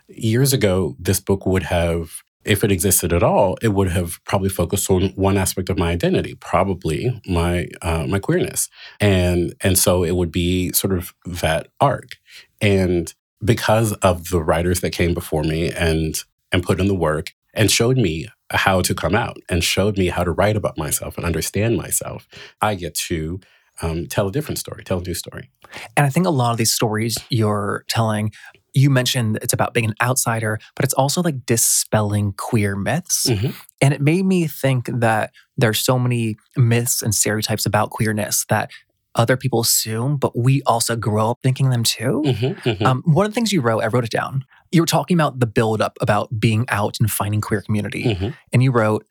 Years 0.08 0.54
ago, 0.54 0.96
this 0.98 1.20
book 1.20 1.46
would 1.46 1.64
have 1.64 2.24
if 2.50 2.64
it 2.64 2.72
existed 2.72 3.14
at 3.14 3.22
all, 3.22 3.58
it 3.62 3.70
would 3.70 3.92
have 3.92 4.20
probably 4.26 4.50
focused 4.50 4.90
on 4.90 5.10
one 5.10 5.38
aspect 5.38 5.70
of 5.70 5.78
my 5.78 5.92
identity, 5.92 6.34
probably 6.34 7.22
my 7.28 7.68
uh, 7.84 8.08
my 8.08 8.18
queerness, 8.18 8.70
and 9.00 9.54
and 9.62 9.78
so 9.78 10.04
it 10.04 10.16
would 10.16 10.32
be 10.32 10.72
sort 10.74 10.98
of 10.98 11.14
that 11.26 11.68
arc. 11.80 12.18
And 12.60 13.14
because 13.46 13.94
of 13.94 14.30
the 14.30 14.42
writers 14.42 14.82
that 14.82 14.90
came 14.92 15.14
before 15.14 15.44
me 15.44 15.72
and 15.72 16.16
and 16.52 16.64
put 16.64 16.80
in 16.80 16.88
the 16.88 16.96
work 16.96 17.34
and 17.54 17.70
showed 17.70 17.98
me 17.98 18.28
how 18.52 18.82
to 18.82 18.96
come 18.96 19.14
out 19.14 19.38
and 19.48 19.64
showed 19.64 19.96
me 20.00 20.08
how 20.08 20.24
to 20.24 20.32
write 20.32 20.58
about 20.58 20.76
myself 20.76 21.18
and 21.18 21.26
understand 21.28 21.78
myself, 21.78 22.28
I 22.62 22.74
get 22.74 22.96
to 23.10 23.40
um, 23.82 24.08
tell 24.08 24.28
a 24.28 24.32
different 24.32 24.60
story, 24.60 24.84
tell 24.84 25.00
a 25.00 25.02
new 25.02 25.14
story. 25.14 25.50
And 25.96 26.06
I 26.06 26.10
think 26.10 26.26
a 26.26 26.32
lot 26.32 26.52
of 26.52 26.58
these 26.58 26.74
stories 26.74 27.18
you're 27.30 27.86
telling 27.88 28.32
you 28.74 28.90
mentioned 28.90 29.40
it's 29.42 29.54
about 29.54 29.74
being 29.74 29.88
an 29.88 29.96
outsider, 30.02 30.60
but 30.76 30.86
it's 30.86 30.94
also 30.94 31.22
like 31.22 31.46
dispelling 31.46 32.34
queer 32.34 32.76
myths. 32.76 33.28
Mm-hmm. 33.28 33.50
And 33.82 33.94
it 33.94 34.02
made 34.02 34.26
me 34.26 34.48
think 34.48 34.90
that 34.94 35.32
there's 35.58 35.80
so 35.80 35.98
many 35.98 36.38
myths 36.56 37.02
and 37.02 37.14
stereotypes 37.14 37.66
about 37.66 37.90
queerness 37.90 38.46
that 38.50 38.72
other 39.16 39.36
people 39.36 39.62
assume, 39.62 40.18
but 40.18 40.38
we 40.38 40.62
also 40.64 40.96
grow 40.96 41.32
up 41.32 41.40
thinking 41.42 41.72
them 41.72 41.84
too. 41.84 42.24
Mm-hmm, 42.26 42.70
mm-hmm. 42.70 42.86
Um, 42.86 43.04
one 43.06 43.26
of 43.26 43.32
the 43.32 43.36
things 43.36 43.52
you 43.52 43.62
wrote, 43.62 43.84
I 43.84 43.88
wrote 43.88 44.04
it 44.06 44.12
down. 44.12 44.46
You 44.72 44.82
were 44.84 44.88
talking 44.88 45.18
about 45.18 45.40
the 45.40 45.48
buildup 45.48 45.98
about 46.00 46.40
being 46.40 46.66
out 46.70 46.98
and 47.00 47.10
finding 47.10 47.42
queer 47.42 47.62
community. 47.62 48.04
Mm-hmm. 48.04 48.30
And 48.54 48.64
you 48.64 48.72
wrote, 48.72 49.06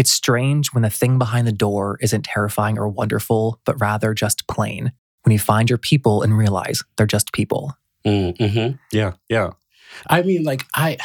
it's 0.00 0.10
strange 0.10 0.72
when 0.72 0.80
the 0.82 0.88
thing 0.88 1.18
behind 1.18 1.46
the 1.46 1.52
door 1.52 1.98
isn't 2.00 2.24
terrifying 2.24 2.78
or 2.78 2.88
wonderful, 2.88 3.60
but 3.66 3.78
rather 3.78 4.14
just 4.14 4.48
plain. 4.48 4.92
When 5.24 5.32
you 5.32 5.38
find 5.38 5.68
your 5.68 5.76
people 5.76 6.22
and 6.22 6.38
realize 6.38 6.82
they're 6.96 7.06
just 7.06 7.34
people. 7.34 7.76
Mm, 8.06 8.34
hmm 8.38 8.76
Yeah, 8.90 9.12
yeah. 9.28 9.50
I 10.08 10.22
mean, 10.22 10.42
like 10.42 10.64
I, 10.74 10.96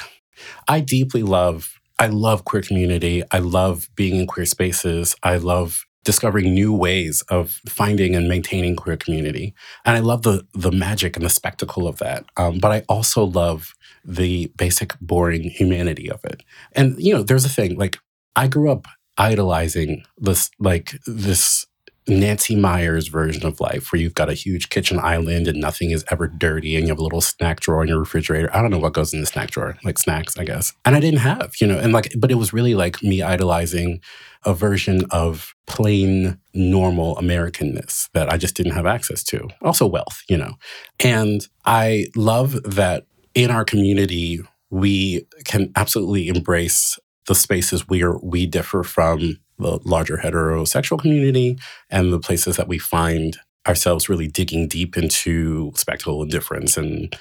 I 0.69 0.79
deeply 0.79 1.23
love. 1.23 1.77
I 1.99 2.07
love 2.07 2.45
queer 2.45 2.61
community. 2.61 3.21
I 3.31 3.39
love 3.39 3.89
being 3.95 4.15
in 4.15 4.27
queer 4.27 4.45
spaces. 4.45 5.13
I 5.23 5.35
love 5.35 5.85
discovering 6.05 6.53
new 6.53 6.71
ways 6.71 7.21
of 7.23 7.59
finding 7.67 8.15
and 8.15 8.29
maintaining 8.29 8.77
queer 8.77 8.95
community, 8.95 9.53
and 9.83 9.97
I 9.97 9.99
love 9.99 10.21
the 10.21 10.47
the 10.53 10.71
magic 10.71 11.17
and 11.17 11.25
the 11.25 11.29
spectacle 11.29 11.85
of 11.85 11.97
that. 11.97 12.23
Um, 12.37 12.59
but 12.59 12.71
I 12.71 12.83
also 12.87 13.25
love 13.25 13.73
the 14.05 14.51
basic, 14.55 14.97
boring 15.01 15.43
humanity 15.43 16.09
of 16.09 16.23
it. 16.23 16.43
And 16.73 16.95
you 16.97 17.13
know, 17.13 17.23
there's 17.23 17.43
a 17.43 17.49
thing 17.49 17.75
like 17.75 17.97
I 18.35 18.47
grew 18.47 18.71
up 18.71 18.87
idolizing 19.17 20.03
this 20.17 20.51
like 20.59 20.99
this 21.05 21.65
Nancy 22.07 22.55
Meyers 22.55 23.07
version 23.07 23.45
of 23.45 23.59
life 23.59 23.91
where 23.91 23.99
you've 23.99 24.13
got 24.13 24.29
a 24.29 24.33
huge 24.33 24.69
kitchen 24.69 24.99
island 24.99 25.47
and 25.47 25.59
nothing 25.59 25.89
is 25.89 26.05
ever 26.11 26.27
dirty 26.27 26.75
and 26.75 26.85
you 26.85 26.89
have 26.89 26.99
a 26.99 27.03
little 27.03 27.21
snack 27.21 27.59
drawer 27.61 27.81
in 27.81 27.89
your 27.89 27.99
refrigerator. 27.99 28.55
I 28.55 28.61
don't 28.61 28.69
know 28.69 28.77
what 28.77 28.93
goes 28.93 29.13
in 29.13 29.21
the 29.21 29.25
snack 29.25 29.49
drawer, 29.51 29.75
like 29.83 29.97
snacks, 29.97 30.37
I 30.37 30.43
guess. 30.43 30.73
And 30.85 30.95
I 30.95 30.99
didn't 30.99 31.21
have, 31.21 31.55
you 31.59 31.65
know, 31.65 31.79
and 31.79 31.93
like, 31.93 32.13
but 32.17 32.29
it 32.29 32.35
was 32.35 32.53
really 32.53 32.75
like 32.75 33.01
me 33.01 33.23
idolizing 33.23 34.01
a 34.43 34.53
version 34.53 35.05
of 35.09 35.55
plain, 35.65 36.39
normal 36.53 37.15
Americanness 37.15 38.09
that 38.11 38.31
I 38.31 38.37
just 38.37 38.55
didn't 38.55 38.73
have 38.73 38.85
access 38.85 39.23
to. 39.23 39.47
Also, 39.63 39.87
wealth, 39.87 40.21
you 40.29 40.37
know. 40.37 40.53
And 40.99 41.47
I 41.65 42.07
love 42.15 42.61
that 42.63 43.07
in 43.33 43.49
our 43.49 43.65
community, 43.65 44.41
we 44.69 45.25
can 45.45 45.71
absolutely 45.75 46.27
embrace 46.27 46.99
the 47.27 47.35
spaces 47.35 47.87
where 47.87 48.17
we 48.17 48.45
differ 48.45 48.83
from 48.83 49.39
the 49.57 49.79
larger 49.83 50.17
heterosexual 50.17 50.99
community 50.99 51.57
and 51.89 52.11
the 52.11 52.19
places 52.19 52.57
that 52.57 52.67
we 52.67 52.77
find 52.77 53.37
ourselves 53.67 54.09
really 54.09 54.27
digging 54.27 54.67
deep 54.67 54.97
into 54.97 55.71
spectacle 55.75 56.21
and 56.21 56.31
difference 56.31 56.77
and 56.77 57.15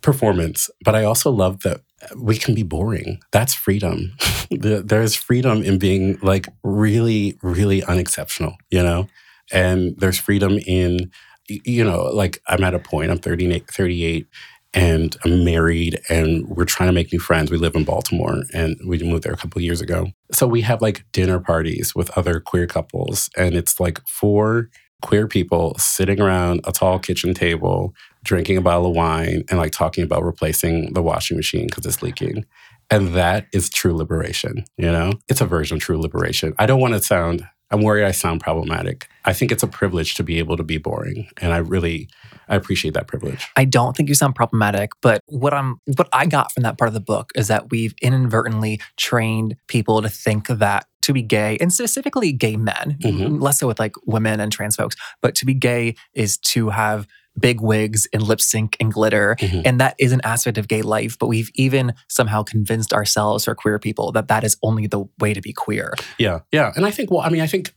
performance. 0.00 0.70
But 0.84 0.94
I 0.94 1.04
also 1.04 1.30
love 1.30 1.62
that 1.62 1.80
we 2.16 2.36
can 2.36 2.54
be 2.54 2.62
boring. 2.62 3.20
That's 3.32 3.54
freedom. 3.54 4.16
there's 4.50 5.14
freedom 5.14 5.62
in 5.62 5.78
being 5.78 6.18
like 6.22 6.48
really, 6.62 7.38
really 7.42 7.82
unexceptional, 7.82 8.56
you 8.70 8.82
know? 8.82 9.08
And 9.52 9.94
there's 9.98 10.18
freedom 10.18 10.58
in, 10.66 11.10
you 11.48 11.84
know, 11.84 12.02
like 12.02 12.40
I'm 12.46 12.62
at 12.62 12.74
a 12.74 12.78
point, 12.78 13.10
I'm 13.10 13.18
38, 13.18 13.68
38 13.70 14.26
and 14.74 15.16
I'm 15.24 15.44
married 15.44 16.00
and 16.08 16.46
we're 16.46 16.64
trying 16.64 16.88
to 16.88 16.92
make 16.92 17.12
new 17.12 17.18
friends. 17.18 17.50
We 17.50 17.56
live 17.56 17.74
in 17.74 17.84
Baltimore 17.84 18.42
and 18.52 18.76
we 18.86 18.98
moved 18.98 19.24
there 19.24 19.32
a 19.32 19.36
couple 19.36 19.62
years 19.62 19.80
ago. 19.80 20.08
So 20.32 20.46
we 20.46 20.60
have 20.62 20.82
like 20.82 21.04
dinner 21.12 21.40
parties 21.40 21.94
with 21.94 22.16
other 22.18 22.40
queer 22.40 22.66
couples 22.66 23.30
and 23.36 23.54
it's 23.54 23.80
like 23.80 24.06
four 24.06 24.68
queer 25.00 25.28
people 25.28 25.76
sitting 25.78 26.20
around 26.20 26.60
a 26.64 26.72
tall 26.72 26.98
kitchen 26.98 27.32
table 27.32 27.94
drinking 28.24 28.56
a 28.56 28.60
bottle 28.60 28.90
of 28.90 28.96
wine 28.96 29.44
and 29.48 29.58
like 29.58 29.72
talking 29.72 30.04
about 30.04 30.24
replacing 30.24 30.92
the 30.92 31.02
washing 31.02 31.36
machine 31.36 31.66
because 31.66 31.86
it's 31.86 32.02
leaking. 32.02 32.44
And 32.90 33.08
that 33.08 33.46
is 33.52 33.70
true 33.70 33.94
liberation, 33.94 34.64
you 34.76 34.90
know? 34.90 35.12
It's 35.28 35.40
a 35.40 35.46
version 35.46 35.76
of 35.76 35.82
true 35.82 36.00
liberation. 36.00 36.54
I 36.58 36.66
don't 36.66 36.80
want 36.80 36.94
to 36.94 37.02
sound 37.02 37.46
I'm 37.70 37.82
worried 37.82 38.04
I 38.04 38.12
sound 38.12 38.40
problematic. 38.40 39.08
I 39.24 39.32
think 39.32 39.52
it's 39.52 39.62
a 39.62 39.68
privilege 39.68 40.14
to 40.14 40.24
be 40.24 40.38
able 40.38 40.56
to 40.56 40.62
be 40.62 40.78
boring. 40.78 41.28
And 41.40 41.52
I 41.52 41.58
really 41.58 42.08
I 42.48 42.56
appreciate 42.56 42.94
that 42.94 43.06
privilege. 43.06 43.46
I 43.56 43.64
don't 43.64 43.96
think 43.96 44.08
you 44.08 44.14
sound 44.14 44.34
problematic, 44.34 44.90
but 45.02 45.22
what 45.26 45.52
I'm 45.52 45.80
what 45.96 46.08
I 46.12 46.26
got 46.26 46.52
from 46.52 46.62
that 46.62 46.78
part 46.78 46.88
of 46.88 46.94
the 46.94 47.00
book 47.00 47.30
is 47.34 47.48
that 47.48 47.70
we've 47.70 47.94
inadvertently 48.00 48.80
trained 48.96 49.56
people 49.66 50.00
to 50.02 50.08
think 50.08 50.48
that 50.48 50.86
to 51.02 51.12
be 51.12 51.22
gay, 51.22 51.56
and 51.58 51.72
specifically 51.72 52.32
gay 52.32 52.56
men, 52.56 52.98
mm-hmm. 53.02 53.38
less 53.38 53.60
so 53.60 53.66
with 53.66 53.78
like 53.78 53.94
women 54.04 54.40
and 54.40 54.52
trans 54.52 54.76
folks, 54.76 54.94
but 55.22 55.34
to 55.36 55.46
be 55.46 55.54
gay 55.54 55.94
is 56.12 56.36
to 56.38 56.68
have 56.68 57.06
big 57.38 57.60
wigs 57.60 58.06
and 58.12 58.22
lip 58.22 58.40
sync 58.40 58.76
and 58.80 58.92
glitter. 58.92 59.36
Mm-hmm. 59.38 59.62
And 59.64 59.80
that 59.80 59.94
is 59.98 60.12
an 60.12 60.20
aspect 60.24 60.58
of 60.58 60.68
gay 60.68 60.82
life. 60.82 61.18
But 61.18 61.26
we've 61.26 61.50
even 61.54 61.94
somehow 62.08 62.42
convinced 62.42 62.92
ourselves 62.92 63.48
or 63.48 63.54
queer 63.54 63.78
people 63.78 64.12
that 64.12 64.28
that 64.28 64.44
is 64.44 64.56
only 64.62 64.86
the 64.86 65.04
way 65.18 65.34
to 65.34 65.40
be 65.40 65.52
queer. 65.52 65.94
Yeah. 66.18 66.40
Yeah. 66.52 66.72
And 66.76 66.84
I 66.86 66.90
think, 66.90 67.10
well, 67.10 67.20
I 67.20 67.28
mean, 67.28 67.40
I 67.40 67.46
think, 67.46 67.72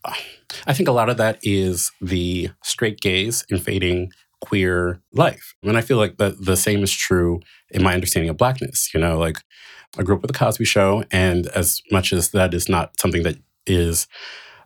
I 0.66 0.72
think 0.72 0.88
a 0.88 0.92
lot 0.92 1.08
of 1.08 1.16
that 1.16 1.38
is 1.42 1.90
the 2.00 2.50
straight 2.62 3.00
gaze 3.00 3.44
invading 3.48 4.12
queer 4.40 5.00
life. 5.12 5.54
And 5.62 5.76
I 5.76 5.80
feel 5.80 5.98
like 5.98 6.16
the, 6.18 6.36
the 6.38 6.56
same 6.56 6.82
is 6.82 6.92
true 6.92 7.40
in 7.70 7.82
my 7.82 7.94
understanding 7.94 8.28
of 8.28 8.36
blackness. 8.36 8.90
You 8.92 9.00
know, 9.00 9.18
like 9.18 9.38
I 9.98 10.02
grew 10.02 10.16
up 10.16 10.22
with 10.22 10.32
the 10.32 10.38
Cosby 10.38 10.64
Show. 10.64 11.04
And 11.10 11.46
as 11.48 11.80
much 11.90 12.12
as 12.12 12.30
that 12.30 12.54
is 12.54 12.68
not 12.68 12.98
something 13.00 13.22
that 13.22 13.36
is 13.66 14.08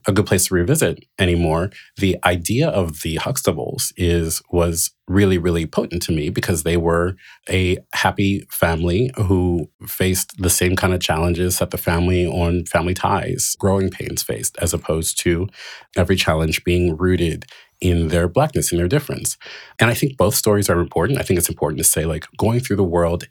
a 0.07 0.13
good 0.13 0.27
place 0.27 0.47
to 0.47 0.55
revisit 0.55 1.05
anymore. 1.19 1.71
The 1.97 2.17
idea 2.25 2.69
of 2.69 3.03
the 3.03 3.17
Huxtables 3.17 3.93
is 3.97 4.41
was 4.51 4.93
really, 5.09 5.39
really 5.39 5.67
potent 5.67 6.03
to 6.03 6.13
me 6.13 6.31
because 6.31 6.63
they 6.63 6.77
were 6.77 7.17
a 7.49 7.79
happy 7.93 8.47
family 8.51 9.11
who 9.17 9.69
faced 9.87 10.41
the 10.41 10.51
same 10.51 10.77
kind 10.77 10.95
of 10.95 11.01
challenges 11.01 11.59
that 11.59 11.71
the 11.71 11.79
family 11.79 12.27
on 12.27 12.65
Family 12.67 12.95
Ties, 12.95 13.57
Growing 13.59 13.91
Pains 13.91 14.23
faced, 14.23 14.57
as 14.59 14.73
opposed 14.73 15.19
to 15.21 15.49
every 15.97 16.17
challenge 16.17 16.65
being 16.65 16.97
rooted 16.97 17.45
in 17.81 18.09
their 18.09 18.29
blackness 18.29 18.73
and 18.73 18.81
their 18.81 18.89
difference. 18.89 19.37
And 19.79 19.91
I 19.91 19.95
think 19.95 20.17
both 20.17 20.35
stories 20.35 20.71
are 20.71 20.81
important. 20.81 21.19
I 21.19 21.23
think 21.23 21.39
it's 21.39 21.49
important 21.49 21.79
to 21.79 21.85
say, 21.85 22.05
like, 22.05 22.27
going 22.39 22.61
through 22.61 22.77
the 22.77 22.85
world 22.85 23.27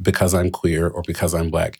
because 0.00 0.34
I'm 0.34 0.50
queer 0.50 0.88
or 0.88 1.02
because 1.06 1.34
I'm 1.34 1.50
black, 1.50 1.78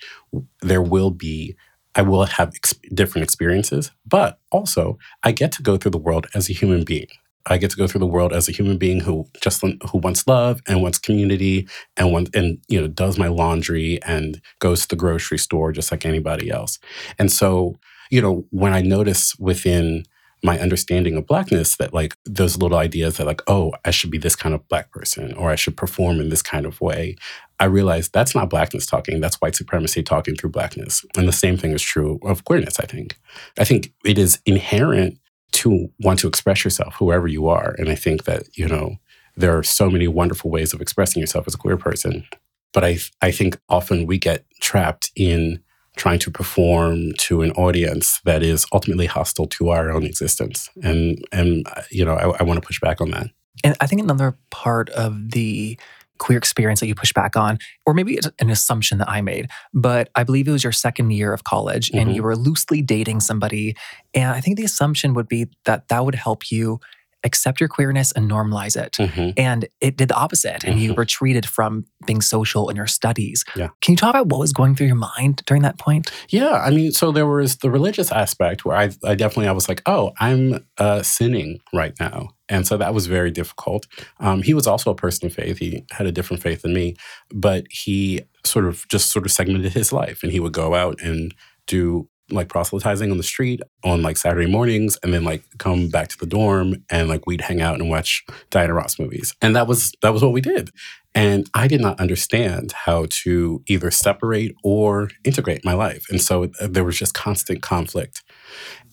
there 0.61 0.83
will 0.83 1.11
be 1.11 1.57
I 1.99 2.03
will 2.03 2.25
have 2.25 2.53
ex- 2.55 2.75
different 2.95 3.25
experiences, 3.25 3.91
but 4.07 4.39
also 4.53 4.99
I 5.25 5.33
get 5.33 5.51
to 5.53 5.63
go 5.63 5.77
through 5.77 5.91
the 5.91 5.99
world 5.99 6.29
as 6.33 6.49
a 6.49 6.53
human 6.53 6.85
being. 6.85 7.09
I 7.47 7.59
get 7.59 7.71
to 7.73 7.77
go 7.77 7.89
through 7.89 8.01
the 8.01 8.07
world 8.07 8.33
as 8.33 8.49
a 8.49 8.53
human 8.53 8.79
being 8.79 9.01
who 9.01 9.27
just 9.41 9.63
who 9.63 9.99
wants 9.99 10.27
love 10.29 10.61
and 10.69 10.81
wants 10.81 10.99
community 10.99 11.67
and 11.97 12.13
wants 12.13 12.31
and 12.35 12.59
you 12.69 12.81
know 12.81 12.87
does 12.87 13.19
my 13.19 13.27
laundry 13.27 14.01
and 14.03 14.41
goes 14.61 14.83
to 14.83 14.89
the 14.89 14.97
grocery 14.97 15.39
store 15.39 15.73
just 15.73 15.91
like 15.91 16.07
anybody 16.07 16.51
else. 16.51 16.79
And 17.19 17.33
so, 17.33 17.75
you 18.11 18.23
know, 18.23 18.47
when 18.51 18.73
I 18.73 18.81
notice 18.81 19.35
within 19.37 20.05
my 20.43 20.59
understanding 20.59 21.17
of 21.17 21.27
blackness 21.27 21.77
that 21.77 21.93
like 21.93 22.17
those 22.25 22.57
little 22.57 22.79
ideas 22.79 23.17
that 23.17 23.27
like 23.27 23.43
oh 23.47 23.73
i 23.85 23.91
should 23.91 24.11
be 24.11 24.19
this 24.19 24.37
kind 24.37 24.55
of 24.55 24.67
black 24.69 24.91
person 24.91 25.33
or 25.35 25.51
i 25.51 25.57
should 25.57 25.77
perform 25.77 26.21
in 26.21 26.29
this 26.29 26.43
kind 26.43 26.67
of 26.67 26.81
way 26.81 27.17
I 27.61 27.65
realized 27.65 28.13
that's 28.13 28.35
not 28.35 28.51
blackness 28.51 28.87
talking, 28.87 29.21
that's 29.21 29.41
white 29.41 29.57
supremacy 29.57 30.03
talking 30.03 30.37
through 30.37 30.51
blackness. 30.51 31.05
And 31.17 31.27
the 31.27 31.33
same 31.33 31.57
thing 31.57 31.73
is 31.73 31.83
true 31.83 32.21
of 32.23 32.45
queerness, 32.45 32.79
I 32.79 32.85
think. 32.85 33.19
I 33.59 33.65
think 33.65 33.93
it 34.05 34.17
is 34.17 34.39
inherent 34.47 35.19
to 35.53 35.91
want 35.99 36.21
to 36.21 36.29
express 36.29 36.63
yourself, 36.65 36.95
whoever 36.99 37.27
you 37.27 37.49
are. 37.49 37.75
And 37.79 37.89
I 37.89 37.95
think 37.95 38.25
that, 38.25 38.45
you 38.57 38.69
know, 38.69 38.97
there 39.37 39.57
are 39.57 39.63
so 39.63 39.91
many 39.91 40.07
wonderful 40.07 40.51
ways 40.51 40.73
of 40.73 40.81
expressing 40.81 41.21
yourself 41.21 41.47
as 41.47 41.55
a 41.55 41.59
queer 41.59 41.77
person. 41.77 42.27
But 42.73 42.85
I, 42.85 42.99
I 43.23 43.31
think 43.33 43.59
often 43.69 44.07
we 44.07 44.19
get 44.19 44.45
trapped 44.61 45.11
in 45.17 45.61
trying 45.99 46.19
to 46.21 46.31
perform 46.31 47.13
to 47.19 47.43
an 47.43 47.51
audience 47.53 48.21
that 48.25 48.43
is 48.43 48.65
ultimately 48.73 49.07
hostile 49.07 49.47
to 49.47 49.69
our 49.69 49.91
own 49.91 50.05
existence. 50.05 50.71
And, 50.83 51.23
and 51.33 51.67
you 51.91 52.05
know, 52.05 52.15
I, 52.15 52.39
I 52.41 52.43
want 52.45 52.61
to 52.61 52.67
push 52.67 52.81
back 52.81 53.01
on 53.01 53.11
that. 53.11 53.27
And 53.65 53.77
I 53.81 53.87
think 53.87 54.01
another 54.01 54.39
part 54.51 54.89
of 54.91 55.33
the 55.33 55.79
queer 56.19 56.39
experience 56.39 56.81
that 56.81 56.87
you 56.87 56.95
push 56.95 57.13
back 57.13 57.37
on, 57.37 57.59
or 57.87 57.95
maybe 57.95 58.15
it's 58.15 58.29
an 58.41 58.51
assumption 58.51 58.99
that 58.99 59.09
I 59.09 59.21
made, 59.21 59.49
but 59.73 60.11
I 60.15 60.25
believe 60.25 60.49
it 60.49 60.53
was 60.53 60.65
your 60.65 60.73
second 60.73 61.11
year 61.11 61.33
of 61.33 61.45
college 61.45 61.91
mm-hmm. 61.91 61.99
and 61.99 62.17
you 62.17 62.23
were 62.23 62.37
loosely 62.37 62.83
dating 62.83 63.21
somebody. 63.21 63.77
And 64.15 64.31
I 64.31 64.41
think 64.41 64.57
the 64.57 64.65
assumption 64.65 65.15
would 65.15 65.29
be 65.29 65.47
that 65.65 65.89
that 65.89 66.05
would 66.05 66.15
help 66.15 66.51
you 66.51 66.81
accept 67.25 67.61
your 67.61 67.69
queerness 67.69 68.13
and 68.13 68.31
normalize 68.31 68.81
it. 68.81 68.93
Mm-hmm. 68.93 69.31
And 69.37 69.69
it 69.81 69.97
did 69.97 70.09
the 70.09 70.15
opposite. 70.15 70.65
And 70.65 70.75
mm-hmm. 70.75 70.83
you 70.83 70.95
retreated 70.95 71.47
from 71.47 71.85
being 72.07 72.21
social 72.21 72.69
in 72.69 72.77
your 72.77 72.87
studies. 72.87 73.45
Yeah. 73.57 73.69
Can 73.81 73.93
you 73.93 73.97
talk 73.97 74.11
about 74.11 74.29
what 74.29 74.39
was 74.39 74.53
going 74.53 74.75
through 74.77 74.87
your 74.87 74.97
mind 74.97 75.43
during 75.47 75.63
that 75.63 75.79
point? 75.79 76.11
Yeah. 76.29 76.63
I 76.65 76.71
mean, 76.71 76.93
so 76.93 77.11
there 77.11 77.27
was 77.27 77.57
the 77.57 77.71
religious 77.71 78.13
aspect 78.13 78.65
where 78.65 78.77
I, 78.77 78.91
I 79.05 79.15
definitely, 79.15 79.49
I 79.49 79.53
was 79.53 79.69
like, 79.69 79.83
oh, 79.87 80.13
I'm 80.21 80.65
uh, 80.79 81.03
sinning 81.03 81.61
right 81.73 81.95
now. 81.99 82.31
And 82.49 82.67
so 82.67 82.77
that 82.79 82.95
was 82.95 83.07
very 83.07 83.31
difficult. 83.31 83.87
Um, 84.21 84.43
he 84.43 84.55
was 84.55 84.67
also 84.67 84.91
a 84.91 84.95
person 84.95 85.27
of 85.27 85.35
faith. 85.35 85.59
He 85.59 85.85
had 85.91 86.07
a 86.07 86.13
different 86.13 86.43
faith 86.43 86.63
than 86.63 86.73
me, 86.73 86.97
but 87.31 87.67
he 87.71 88.23
sort 88.45 88.65
of 88.65 88.87
just 88.89 89.11
sort 89.11 89.27
of 89.27 89.33
segmented 89.33 89.73
his 89.73 89.93
life 89.93 90.23
and 90.23 90.33
he 90.33 90.41
would 90.41 90.53
go 90.53 90.75
out 90.75 91.01
and 91.03 91.35
do 91.67 92.09
like 92.31 92.49
proselytizing 92.49 93.11
on 93.11 93.17
the 93.17 93.23
street 93.23 93.61
on 93.85 94.03
like 94.03 94.17
Saturday 94.17 94.51
mornings 94.51 94.99
and 95.03 95.15
then 95.15 95.25
like 95.25 95.43
come 95.59 95.89
back 95.89 96.09
to 96.09 96.19
the 96.19 96.27
dorm 96.27 96.85
and 96.91 97.09
like 97.09 97.27
we'd 97.27 97.41
hang 97.41 97.61
out 97.61 97.81
and 97.81 97.89
watch 97.89 98.25
Diana 98.51 98.75
Ross 98.75 98.99
movies. 98.99 99.35
And 99.41 99.57
that 99.57 99.67
was 99.67 99.93
that 100.03 100.13
was 100.13 100.23
what 100.23 100.33
we 100.33 100.41
did. 100.41 100.71
And 101.15 101.49
I 101.55 101.67
did 101.67 101.81
not 101.81 101.99
understand 101.99 102.73
how 102.73 103.07
to 103.23 103.63
either 103.67 103.91
separate 103.91 104.55
or 104.63 105.11
integrate 105.25 105.65
my 105.65 105.73
life. 105.73 106.07
And 106.11 106.21
so 106.21 106.45
uh, 106.45 106.69
there 106.69 106.85
was 106.85 106.99
just 106.99 107.15
constant 107.15 107.63
conflict. 107.63 108.23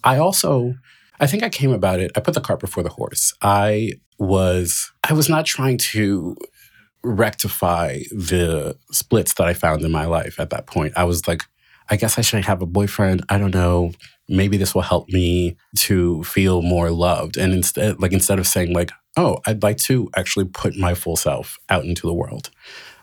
I 0.03 0.17
also 0.17 0.75
I 1.19 1.27
think 1.27 1.43
I 1.43 1.49
came 1.49 1.71
about 1.71 1.99
it 1.99 2.11
I 2.15 2.21
put 2.21 2.33
the 2.33 2.41
cart 2.41 2.59
before 2.59 2.83
the 2.83 2.89
horse. 2.89 3.33
I 3.41 3.93
was 4.17 4.91
I 5.03 5.13
was 5.13 5.29
not 5.29 5.45
trying 5.45 5.77
to 5.77 6.37
rectify 7.03 7.99
the 8.11 8.75
splits 8.91 9.35
that 9.35 9.47
I 9.47 9.53
found 9.53 9.83
in 9.83 9.91
my 9.91 10.05
life 10.05 10.39
at 10.39 10.49
that 10.49 10.65
point. 10.65 10.93
I 10.95 11.03
was 11.03 11.27
like 11.27 11.43
I 11.89 11.95
guess 11.95 12.17
I 12.17 12.21
shouldn't 12.21 12.45
have 12.45 12.61
a 12.61 12.65
boyfriend. 12.65 13.23
I 13.29 13.37
don't 13.37 13.53
know. 13.53 13.91
Maybe 14.27 14.57
this 14.57 14.73
will 14.73 14.81
help 14.81 15.09
me 15.09 15.55
to 15.77 16.23
feel 16.23 16.61
more 16.61 16.89
loved. 16.89 17.37
And 17.37 17.53
instead, 17.53 18.01
like 18.01 18.11
instead 18.11 18.39
of 18.39 18.47
saying 18.47 18.73
like, 18.73 18.91
oh, 19.17 19.39
I'd 19.45 19.63
like 19.63 19.77
to 19.77 20.09
actually 20.15 20.45
put 20.45 20.75
my 20.75 20.93
full 20.93 21.15
self 21.15 21.57
out 21.69 21.85
into 21.85 22.07
the 22.07 22.13
world. 22.13 22.49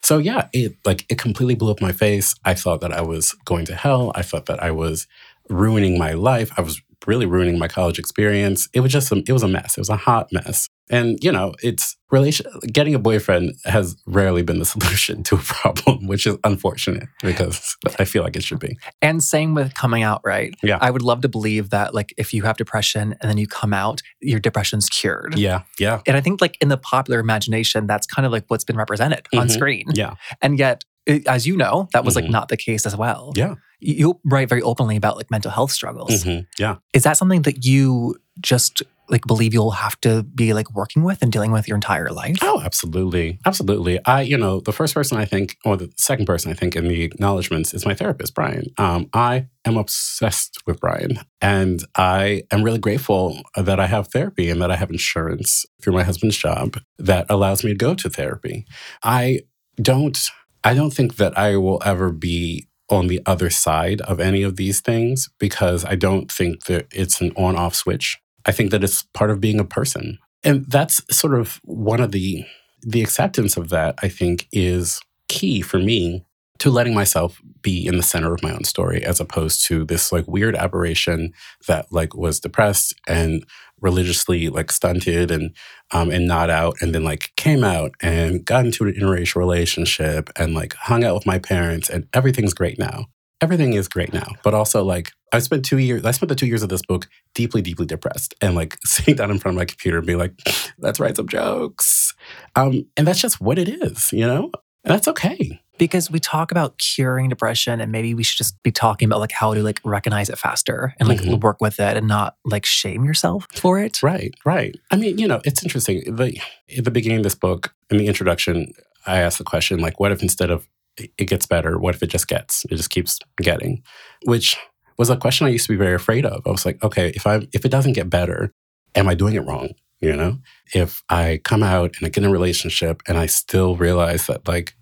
So 0.02 0.18
yeah, 0.18 0.48
it 0.52 0.76
like 0.84 1.06
it 1.08 1.18
completely 1.18 1.54
blew 1.54 1.70
up 1.70 1.80
my 1.80 1.92
face. 1.92 2.34
I 2.44 2.54
thought 2.54 2.80
that 2.80 2.92
I 2.92 3.02
was 3.02 3.34
going 3.44 3.66
to 3.66 3.74
hell. 3.74 4.10
I 4.14 4.22
thought 4.22 4.46
that 4.46 4.62
I 4.62 4.72
was 4.72 5.06
ruining 5.48 5.96
my 5.96 6.12
life. 6.12 6.50
I 6.56 6.62
was 6.62 6.82
really 7.06 7.26
ruining 7.26 7.58
my 7.58 7.68
college 7.68 7.98
experience. 7.98 8.68
It 8.72 8.80
was 8.80 8.92
just 8.92 9.12
a, 9.12 9.22
it 9.26 9.32
was 9.32 9.42
a 9.42 9.48
mess. 9.48 9.76
It 9.76 9.80
was 9.80 9.88
a 9.88 9.96
hot 9.96 10.28
mess. 10.32 10.68
And 10.90 11.18
you 11.22 11.32
know, 11.32 11.54
it's 11.62 11.96
relation 12.10 12.46
getting 12.72 12.94
a 12.94 12.98
boyfriend 12.98 13.54
has 13.64 13.96
rarely 14.06 14.42
been 14.42 14.58
the 14.58 14.64
solution 14.76 15.22
to 15.24 15.36
a 15.36 15.38
problem, 15.38 16.06
which 16.06 16.26
is 16.26 16.36
unfortunate 16.44 17.08
because 17.22 17.76
I 17.98 18.04
feel 18.04 18.22
like 18.22 18.36
it 18.36 18.44
should 18.44 18.58
be. 18.58 18.76
And 19.00 19.22
same 19.22 19.54
with 19.54 19.74
coming 19.74 20.02
out, 20.02 20.20
right? 20.24 20.54
Yeah. 20.62 20.78
I 20.80 20.90
would 20.90 21.02
love 21.02 21.22
to 21.22 21.28
believe 21.28 21.70
that 21.70 21.94
like 21.94 22.12
if 22.16 22.34
you 22.34 22.42
have 22.42 22.56
depression 22.56 23.14
and 23.20 23.30
then 23.30 23.38
you 23.38 23.46
come 23.46 23.72
out, 23.72 24.02
your 24.20 24.40
depression's 24.40 24.88
cured. 24.88 25.38
Yeah. 25.38 25.62
Yeah. 25.78 26.00
And 26.06 26.16
I 26.16 26.20
think 26.20 26.40
like 26.40 26.58
in 26.60 26.68
the 26.68 26.76
popular 26.78 27.20
imagination, 27.20 27.86
that's 27.86 28.06
kind 28.06 28.26
of 28.26 28.32
like 28.32 28.44
what's 28.48 28.64
been 28.64 28.76
represented 28.76 29.24
mm-hmm. 29.24 29.38
on 29.38 29.48
screen. 29.48 29.86
Yeah. 29.94 30.14
And 30.40 30.58
yet 30.58 30.84
it, 31.06 31.26
as 31.26 31.46
you 31.46 31.56
know, 31.56 31.88
that 31.92 32.04
was 32.04 32.14
mm-hmm. 32.14 32.26
like 32.26 32.32
not 32.32 32.48
the 32.48 32.56
case 32.56 32.86
as 32.86 32.96
well. 32.96 33.32
Yeah. 33.34 33.54
You 33.84 34.20
write 34.24 34.48
very 34.48 34.62
openly 34.62 34.96
about 34.96 35.16
like 35.16 35.30
mental 35.30 35.50
health 35.50 35.72
struggles. 35.72 36.24
Mm-hmm. 36.24 36.44
Yeah. 36.58 36.76
Is 36.92 37.02
that 37.02 37.16
something 37.16 37.42
that 37.42 37.64
you 37.64 38.16
just 38.40 38.82
like 39.08 39.26
believe 39.26 39.52
you'll 39.52 39.72
have 39.72 40.00
to 40.00 40.22
be 40.22 40.54
like 40.54 40.70
working 40.72 41.02
with 41.02 41.22
and 41.22 41.30
dealing 41.30 41.52
with 41.52 41.68
your 41.68 41.74
entire 41.74 42.10
life? 42.10 42.38
Oh, 42.40 42.60
absolutely. 42.64 43.38
Absolutely. 43.44 44.02
I, 44.06 44.22
you 44.22 44.38
know, 44.38 44.60
the 44.60 44.72
first 44.72 44.94
person 44.94 45.18
I 45.18 45.24
think, 45.24 45.56
or 45.64 45.76
the 45.76 45.92
second 45.96 46.26
person 46.26 46.50
I 46.50 46.54
think 46.54 46.76
in 46.76 46.88
the 46.88 47.02
acknowledgments 47.02 47.74
is 47.74 47.84
my 47.84 47.94
therapist, 47.94 48.34
Brian. 48.34 48.66
Um, 48.78 49.10
I 49.12 49.48
am 49.64 49.76
obsessed 49.76 50.62
with 50.66 50.80
Brian 50.80 51.18
and 51.40 51.84
I 51.96 52.44
am 52.50 52.62
really 52.62 52.78
grateful 52.78 53.42
that 53.56 53.80
I 53.80 53.86
have 53.86 54.08
therapy 54.08 54.48
and 54.48 54.62
that 54.62 54.70
I 54.70 54.76
have 54.76 54.90
insurance 54.90 55.66
through 55.82 55.92
my 55.94 56.04
husband's 56.04 56.36
job 56.36 56.78
that 56.98 57.26
allows 57.28 57.64
me 57.64 57.72
to 57.72 57.76
go 57.76 57.94
to 57.94 58.08
therapy. 58.08 58.64
I 59.02 59.40
don't, 59.76 60.18
I 60.64 60.74
don't 60.74 60.92
think 60.92 61.16
that 61.16 61.36
I 61.36 61.56
will 61.56 61.82
ever 61.84 62.12
be 62.12 62.66
on 62.92 63.06
the 63.06 63.20
other 63.26 63.50
side 63.50 64.00
of 64.02 64.20
any 64.20 64.42
of 64.42 64.56
these 64.56 64.80
things 64.80 65.30
because 65.38 65.84
I 65.84 65.94
don't 65.94 66.30
think 66.30 66.64
that 66.64 66.86
it's 66.92 67.20
an 67.20 67.32
on 67.36 67.56
off 67.56 67.74
switch. 67.74 68.18
I 68.44 68.52
think 68.52 68.70
that 68.70 68.84
it's 68.84 69.04
part 69.14 69.30
of 69.30 69.40
being 69.40 69.58
a 69.58 69.64
person. 69.64 70.18
And 70.44 70.66
that's 70.66 71.00
sort 71.10 71.34
of 71.34 71.60
one 71.64 72.00
of 72.00 72.12
the 72.12 72.44
the 72.82 73.00
acceptance 73.00 73.56
of 73.56 73.68
that 73.68 73.94
I 74.02 74.08
think 74.08 74.48
is 74.52 75.00
key 75.28 75.62
for 75.62 75.78
me 75.78 76.24
to 76.62 76.70
letting 76.70 76.94
myself 76.94 77.42
be 77.60 77.84
in 77.84 77.96
the 77.96 78.04
center 78.04 78.32
of 78.32 78.40
my 78.40 78.52
own 78.52 78.62
story 78.62 79.04
as 79.04 79.18
opposed 79.18 79.66
to 79.66 79.84
this 79.84 80.12
like 80.12 80.24
weird 80.28 80.54
aberration 80.54 81.32
that 81.66 81.90
like 81.90 82.14
was 82.14 82.38
depressed 82.38 82.94
and 83.08 83.44
religiously 83.80 84.48
like 84.48 84.70
stunted 84.70 85.32
and 85.32 85.56
um 85.90 86.08
and 86.08 86.28
not 86.28 86.50
out 86.50 86.76
and 86.80 86.94
then 86.94 87.02
like 87.02 87.32
came 87.36 87.64
out 87.64 87.90
and 88.00 88.44
got 88.44 88.64
into 88.64 88.84
an 88.84 88.92
interracial 88.92 89.36
relationship 89.36 90.30
and 90.36 90.54
like 90.54 90.74
hung 90.74 91.02
out 91.02 91.16
with 91.16 91.26
my 91.26 91.36
parents 91.36 91.90
and 91.90 92.06
everything's 92.14 92.54
great 92.54 92.78
now 92.78 93.06
everything 93.40 93.72
is 93.72 93.88
great 93.88 94.12
now. 94.12 94.28
But 94.44 94.54
also, 94.54 94.84
like, 94.84 95.10
I 95.32 95.40
spent 95.40 95.64
two 95.64 95.78
years, 95.78 96.04
I 96.04 96.12
spent 96.12 96.28
the 96.28 96.36
two 96.36 96.46
years 96.46 96.62
of 96.62 96.68
this 96.68 96.82
book 96.82 97.08
deeply, 97.34 97.60
deeply 97.60 97.86
depressed 97.86 98.34
and 98.40 98.54
like 98.54 98.78
sitting 98.84 99.16
down 99.16 99.32
in 99.32 99.40
front 99.40 99.56
of 99.56 99.58
my 99.58 99.64
computer 99.64 99.98
and 99.98 100.06
being 100.06 100.18
like, 100.20 100.32
let's 100.78 101.00
write 101.00 101.16
some 101.16 101.26
jokes. 101.26 102.14
Um, 102.54 102.86
and 102.96 103.04
that's 103.04 103.20
just 103.20 103.40
what 103.40 103.58
it 103.58 103.68
is, 103.68 104.12
you 104.12 104.24
know? 104.28 104.52
And 104.84 104.94
that's 104.94 105.08
okay. 105.08 105.60
Because 105.78 106.10
we 106.10 106.20
talk 106.20 106.50
about 106.50 106.78
curing 106.78 107.28
depression 107.28 107.80
and 107.80 107.90
maybe 107.90 108.14
we 108.14 108.22
should 108.22 108.36
just 108.36 108.62
be 108.62 108.70
talking 108.70 109.06
about 109.06 109.20
like 109.20 109.32
how 109.32 109.54
to 109.54 109.62
like 109.62 109.80
recognize 109.84 110.28
it 110.28 110.38
faster 110.38 110.94
and 111.00 111.08
like 111.08 111.20
mm-hmm. 111.20 111.40
work 111.40 111.60
with 111.60 111.80
it 111.80 111.96
and 111.96 112.06
not 112.06 112.36
like 112.44 112.64
shame 112.64 113.04
yourself 113.04 113.46
for 113.54 113.78
it. 113.78 114.02
Right, 114.02 114.34
right. 114.44 114.76
I 114.90 114.96
mean, 114.96 115.18
you 115.18 115.26
know, 115.26 115.40
it's 115.44 115.62
interesting. 115.62 116.14
The, 116.14 116.38
at 116.76 116.84
the 116.84 116.90
beginning 116.90 117.18
of 117.18 117.24
this 117.24 117.34
book, 117.34 117.74
in 117.90 117.96
the 117.96 118.06
introduction, 118.06 118.72
I 119.06 119.20
asked 119.20 119.38
the 119.38 119.44
question, 119.44 119.80
like, 119.80 119.98
what 119.98 120.12
if 120.12 120.22
instead 120.22 120.50
of 120.50 120.68
it 120.96 121.26
gets 121.26 121.46
better? 121.46 121.78
What 121.78 121.94
if 121.94 122.02
it 122.02 122.08
just 122.08 122.28
gets? 122.28 122.64
It 122.70 122.76
just 122.76 122.90
keeps 122.90 123.18
getting, 123.38 123.82
which 124.24 124.56
was 124.98 125.10
a 125.10 125.16
question 125.16 125.46
I 125.46 125.50
used 125.50 125.66
to 125.66 125.72
be 125.72 125.76
very 125.76 125.94
afraid 125.94 126.26
of. 126.26 126.46
I 126.46 126.50
was 126.50 126.66
like, 126.66 126.82
okay, 126.82 127.08
if 127.14 127.26
I 127.26 127.48
if 127.52 127.64
it 127.64 127.70
doesn't 127.70 127.94
get 127.94 128.10
better, 128.10 128.52
am 128.94 129.08
I 129.08 129.14
doing 129.14 129.34
it 129.34 129.46
wrong? 129.46 129.70
You 130.00 130.16
know, 130.16 130.38
if 130.74 131.02
I 131.08 131.40
come 131.44 131.62
out 131.62 131.96
and 131.96 132.06
I 132.06 132.10
get 132.10 132.24
in 132.24 132.30
a 132.30 132.32
relationship 132.32 133.02
and 133.06 133.16
I 133.16 133.26
still 133.26 133.76
realize 133.76 134.26
that 134.26 134.46
like 134.48 134.74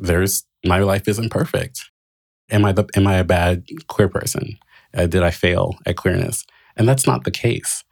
there's 0.00 0.44
my 0.64 0.80
life 0.80 1.08
isn't 1.08 1.30
perfect, 1.30 1.90
am 2.50 2.64
I 2.64 2.72
the 2.72 2.86
am 2.94 3.06
I 3.06 3.16
a 3.16 3.24
bad 3.24 3.64
queer 3.88 4.08
person? 4.08 4.58
Uh, 4.94 5.06
did 5.06 5.22
I 5.22 5.30
fail 5.30 5.76
at 5.86 5.96
queerness? 5.96 6.44
And 6.76 6.88
that's 6.88 7.06
not 7.06 7.24
the 7.24 7.30
case. 7.30 7.84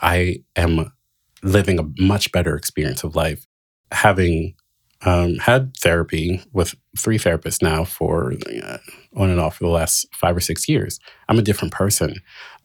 I 0.00 0.42
am 0.56 0.92
living 1.42 1.78
a 1.78 2.02
much 2.02 2.32
better 2.32 2.56
experience 2.56 3.04
of 3.04 3.16
life, 3.16 3.46
having 3.92 4.54
um, 5.02 5.36
had 5.36 5.76
therapy 5.76 6.42
with 6.52 6.74
three 6.98 7.18
therapists 7.18 7.62
now 7.62 7.84
for 7.84 8.34
uh, 8.64 8.78
on 9.16 9.30
and 9.30 9.40
off 9.40 9.56
for 9.56 9.64
the 9.64 9.70
last 9.70 10.06
five 10.14 10.36
or 10.36 10.40
six 10.40 10.68
years. 10.68 10.98
I'm 11.28 11.38
a 11.38 11.42
different 11.42 11.72
person. 11.72 12.16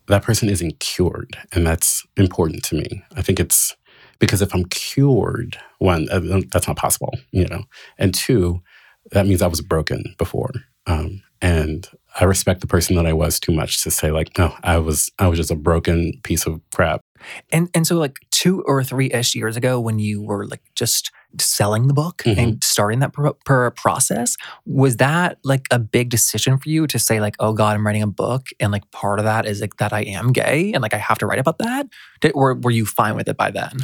That 0.08 0.24
person 0.24 0.50
isn't 0.50 0.80
cured, 0.80 1.38
and 1.54 1.65
that's 1.65 2.04
important 2.17 2.63
to 2.65 2.76
me. 2.76 3.04
I 3.15 3.22
think 3.22 3.39
it's 3.39 3.76
because 4.19 4.41
if 4.41 4.54
I'm 4.54 4.65
cured, 4.65 5.58
one, 5.80 6.10
uh, 6.10 6.41
that's 6.52 6.67
not 6.67 6.78
possible, 6.78 7.13
you 7.32 7.46
know, 7.46 7.63
and 7.98 8.13
two, 8.13 8.62
that 9.13 9.28
means 9.28 9.41
I 9.41 9.47
was 9.47 9.62
broken 9.62 10.15
before. 10.17 10.52
Um, 10.86 11.21
and 11.41 11.88
I 12.19 12.26
respect 12.26 12.62
the 12.62 12.67
person 12.67 12.95
that 12.95 13.06
I 13.06 13.13
was 13.13 13.39
too 13.39 13.52
much 13.52 13.84
to 13.84 13.91
say 13.91 14.12
like, 14.12 14.38
no, 14.38 14.56
I 14.63 14.78
was 14.78 15.12
I 15.19 15.28
was 15.28 15.38
just 15.38 15.52
a 15.52 15.56
broken 15.56 16.13
piece 16.23 16.45
of 16.45 16.62
crap. 16.73 17.02
And 17.52 17.69
and 17.73 17.88
so 17.88 17.97
like 17.97 18.17
two 18.32 18.62
or 18.63 18.84
three 18.84 19.12
ish 19.12 19.36
years 19.36 19.56
ago, 19.56 19.80
when 19.80 19.99
you 19.99 20.21
were 20.21 20.45
like 20.47 20.62
just 20.76 21.12
selling 21.39 21.88
the 21.88 21.93
book 21.93 22.23
mm-hmm. 22.26 22.39
and 22.39 22.63
starting 22.63 22.99
that 22.99 23.13
per, 23.13 23.34
per 23.45 23.71
process, 23.71 24.36
was 24.65 24.97
that 24.97 25.38
like 25.43 25.65
a 25.71 25.80
big 25.80 26.10
decision 26.10 26.58
for 26.58 26.69
you 26.69 26.86
to 26.88 26.99
say 26.99 27.19
like, 27.19 27.36
oh 27.39 27.54
God, 27.54 27.76
I'm 27.76 27.86
writing 27.86 28.04
a 28.04 28.08
book, 28.08 28.47
and 28.60 28.71
like 28.71 28.89
part 28.91 29.19
of 29.19 29.26
that 29.26 29.45
is 29.45 29.62
like 29.62 29.78
that 29.78 29.93
I 29.93 30.02
am 30.02 30.32
gay, 30.32 30.71
and 30.73 30.82
like 30.82 30.93
I 30.93 30.97
have 30.97 31.17
to 31.19 31.26
write 31.26 31.39
about 31.39 31.58
that, 31.60 31.88
Did, 32.21 32.34
or 32.36 32.56
were 32.56 32.71
you 32.71 32.86
fine 32.86 33.15
with 33.15 33.28
it 33.28 33.38
by 33.38 33.52
then? 33.52 33.78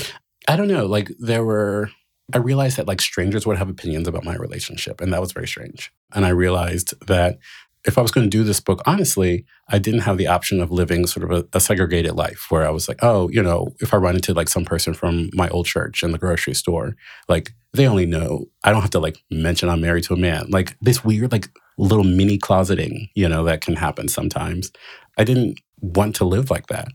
I 0.47 0.55
don't 0.55 0.67
know. 0.67 0.85
Like 0.85 1.11
there 1.19 1.43
were 1.43 1.91
I 2.33 2.37
realized 2.37 2.77
that 2.77 2.87
like 2.87 3.01
strangers 3.01 3.45
would 3.45 3.57
have 3.57 3.69
opinions 3.69 4.07
about 4.07 4.23
my 4.23 4.35
relationship, 4.35 5.01
and 5.01 5.11
that 5.13 5.21
was 5.21 5.31
very 5.31 5.47
strange. 5.47 5.91
And 6.13 6.25
I 6.25 6.29
realized 6.29 6.93
that 7.07 7.39
if 7.85 7.97
I 7.97 8.01
was 8.01 8.11
going 8.11 8.25
to 8.25 8.37
do 8.37 8.43
this 8.43 8.59
book, 8.59 8.81
honestly, 8.85 9.45
I 9.69 9.79
didn't 9.79 10.01
have 10.01 10.17
the 10.17 10.27
option 10.27 10.61
of 10.61 10.69
living 10.69 11.07
sort 11.07 11.29
of 11.29 11.31
a, 11.31 11.57
a, 11.57 11.59
segregated 11.61 12.13
life 12.13 12.47
where 12.49 12.67
I 12.67 12.71
was 12.71 12.89
like, 12.89 12.99
oh, 13.01 13.29
you 13.29 13.41
know, 13.41 13.73
if 13.79 13.93
I 13.93 13.97
run 13.97 14.15
into 14.15 14.33
like 14.33 14.49
some 14.49 14.65
person 14.65 14.93
from 14.93 15.29
my 15.33 15.47
old 15.49 15.65
church 15.65 16.03
in 16.03 16.11
the 16.11 16.17
grocery 16.17 16.53
store, 16.53 16.95
like 17.29 17.53
they 17.73 17.87
only 17.87 18.05
know, 18.05 18.45
I 18.63 18.71
don't 18.71 18.81
have 18.81 18.89
to 18.91 18.99
like 18.99 19.17
mention 19.31 19.69
I'm 19.69 19.81
married 19.81 20.03
to 20.05 20.13
a 20.13 20.17
man. 20.17 20.47
Like 20.49 20.75
this 20.81 21.05
weird, 21.05 21.31
like 21.31 21.49
little 21.77 22.03
mini 22.03 22.37
closeting, 22.37 23.09
you 23.15 23.29
know, 23.29 23.45
that 23.45 23.61
can 23.61 23.75
happen 23.75 24.09
sometimes. 24.09 24.71
I 25.17 25.23
didn't 25.23 25.59
want 25.81 26.15
to 26.17 26.25
live 26.25 26.49
like 26.49 26.67
that. 26.67 26.89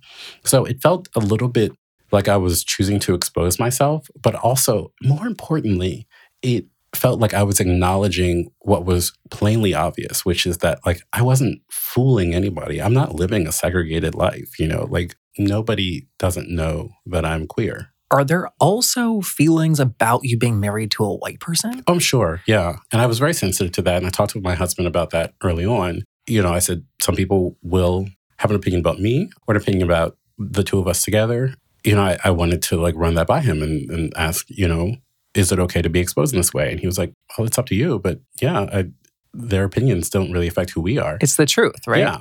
So 0.44 0.64
it 0.66 0.82
felt 0.82 1.08
a 1.14 1.20
little 1.20 1.48
bit 1.48 1.72
like 2.12 2.28
I 2.28 2.36
was 2.36 2.64
choosing 2.64 2.98
to 3.00 3.14
expose 3.14 3.58
myself, 3.58 4.08
but 4.20 4.34
also 4.34 4.92
more 5.02 5.26
importantly, 5.26 6.06
it 6.42 6.66
felt 6.94 7.20
like 7.20 7.34
I 7.34 7.42
was 7.42 7.60
acknowledging 7.60 8.50
what 8.60 8.84
was 8.84 9.12
plainly 9.30 9.74
obvious, 9.74 10.24
which 10.24 10.46
is 10.46 10.58
that 10.58 10.78
like 10.86 11.00
I 11.12 11.22
wasn't 11.22 11.62
fooling 11.70 12.34
anybody. 12.34 12.80
I'm 12.80 12.94
not 12.94 13.14
living 13.14 13.46
a 13.46 13.52
segregated 13.52 14.14
life, 14.14 14.58
you 14.58 14.68
know, 14.68 14.86
like 14.90 15.16
nobody 15.38 16.06
doesn't 16.18 16.48
know 16.48 16.90
that 17.06 17.24
I'm 17.24 17.46
queer. 17.46 17.90
Are 18.10 18.24
there 18.24 18.48
also 18.60 19.22
feelings 19.22 19.80
about 19.80 20.20
you 20.22 20.38
being 20.38 20.60
married 20.60 20.92
to 20.92 21.04
a 21.04 21.16
white 21.16 21.40
person? 21.40 21.82
Oh, 21.88 21.94
I'm 21.94 21.98
sure, 21.98 22.42
yeah. 22.46 22.76
And 22.92 23.02
I 23.02 23.06
was 23.06 23.18
very 23.18 23.34
sensitive 23.34 23.72
to 23.72 23.82
that. 23.82 23.96
And 23.96 24.06
I 24.06 24.10
talked 24.10 24.34
with 24.34 24.44
my 24.44 24.54
husband 24.54 24.86
about 24.86 25.10
that 25.10 25.34
early 25.42 25.66
on. 25.66 26.04
You 26.28 26.42
know, 26.42 26.52
I 26.52 26.60
said 26.60 26.84
some 27.00 27.16
people 27.16 27.56
will 27.62 28.06
have 28.38 28.50
an 28.50 28.56
opinion 28.56 28.80
about 28.80 29.00
me 29.00 29.30
or 29.46 29.54
an 29.54 29.60
opinion 29.60 29.82
about 29.82 30.16
the 30.38 30.62
two 30.62 30.78
of 30.78 30.86
us 30.86 31.02
together. 31.02 31.54
You 31.84 31.94
know, 31.94 32.02
I, 32.02 32.18
I 32.24 32.30
wanted 32.30 32.62
to 32.62 32.76
like 32.76 32.94
run 32.96 33.14
that 33.14 33.26
by 33.26 33.40
him 33.40 33.62
and, 33.62 33.90
and 33.90 34.12
ask, 34.16 34.46
you 34.48 34.66
know, 34.66 34.96
is 35.34 35.52
it 35.52 35.58
okay 35.58 35.82
to 35.82 35.90
be 35.90 36.00
exposed 36.00 36.32
in 36.32 36.38
this 36.38 36.54
way? 36.54 36.70
And 36.70 36.80
he 36.80 36.86
was 36.86 36.98
like, 36.98 37.12
well, 37.36 37.46
it's 37.46 37.58
up 37.58 37.66
to 37.66 37.74
you. 37.74 37.98
But 37.98 38.20
yeah, 38.40 38.60
I, 38.72 38.86
their 39.32 39.64
opinions 39.64 40.08
don't 40.08 40.30
really 40.30 40.46
affect 40.46 40.70
who 40.70 40.80
we 40.80 40.96
are. 40.98 41.18
It's 41.20 41.36
the 41.36 41.44
truth, 41.44 41.86
right? 41.86 41.98
Yeah. 42.00 42.18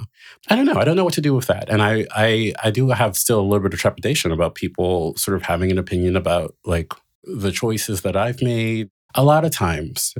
I 0.49 0.55
don't 0.55 0.65
know. 0.65 0.75
I 0.75 0.83
don't 0.83 0.95
know 0.95 1.03
what 1.03 1.13
to 1.13 1.21
do 1.21 1.33
with 1.33 1.45
that. 1.45 1.69
And 1.69 1.81
I, 1.81 2.07
I, 2.11 2.53
I 2.63 2.71
do 2.71 2.89
have 2.89 3.15
still 3.15 3.39
a 3.39 3.43
little 3.43 3.63
bit 3.63 3.73
of 3.73 3.79
trepidation 3.79 4.31
about 4.31 4.55
people 4.55 5.15
sort 5.15 5.37
of 5.37 5.43
having 5.43 5.71
an 5.71 5.77
opinion 5.77 6.15
about 6.15 6.55
like 6.65 6.91
the 7.23 7.51
choices 7.51 8.01
that 8.01 8.17
I've 8.17 8.41
made. 8.41 8.89
A 9.15 9.23
lot 9.23 9.45
of 9.45 9.51
times 9.51 10.15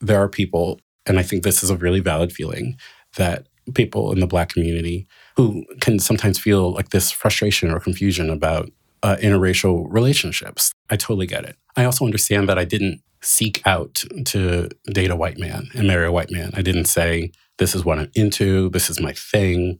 there 0.00 0.22
are 0.22 0.28
people, 0.28 0.80
and 1.06 1.18
I 1.18 1.22
think 1.24 1.42
this 1.42 1.64
is 1.64 1.70
a 1.70 1.76
really 1.76 2.00
valid 2.00 2.32
feeling, 2.32 2.76
that 3.16 3.48
people 3.74 4.12
in 4.12 4.20
the 4.20 4.26
Black 4.26 4.50
community 4.50 5.08
who 5.38 5.64
can 5.80 6.00
sometimes 6.00 6.36
feel 6.36 6.72
like 6.72 6.88
this 6.88 7.12
frustration 7.12 7.70
or 7.70 7.78
confusion 7.78 8.28
about 8.28 8.68
uh, 9.04 9.14
interracial 9.22 9.86
relationships. 9.88 10.72
I 10.90 10.96
totally 10.96 11.28
get 11.28 11.44
it. 11.44 11.54
I 11.76 11.84
also 11.84 12.04
understand 12.04 12.48
that 12.48 12.58
I 12.58 12.64
didn't 12.64 13.02
seek 13.22 13.64
out 13.64 14.02
to 14.24 14.68
date 14.92 15.12
a 15.12 15.16
white 15.16 15.38
man 15.38 15.68
and 15.76 15.86
marry 15.86 16.06
a 16.06 16.10
white 16.10 16.32
man. 16.32 16.50
I 16.54 16.62
didn't 16.62 16.86
say, 16.86 17.30
this 17.58 17.76
is 17.76 17.84
what 17.84 18.00
I'm 18.00 18.10
into, 18.16 18.68
this 18.70 18.90
is 18.90 19.00
my 19.00 19.12
thing. 19.12 19.78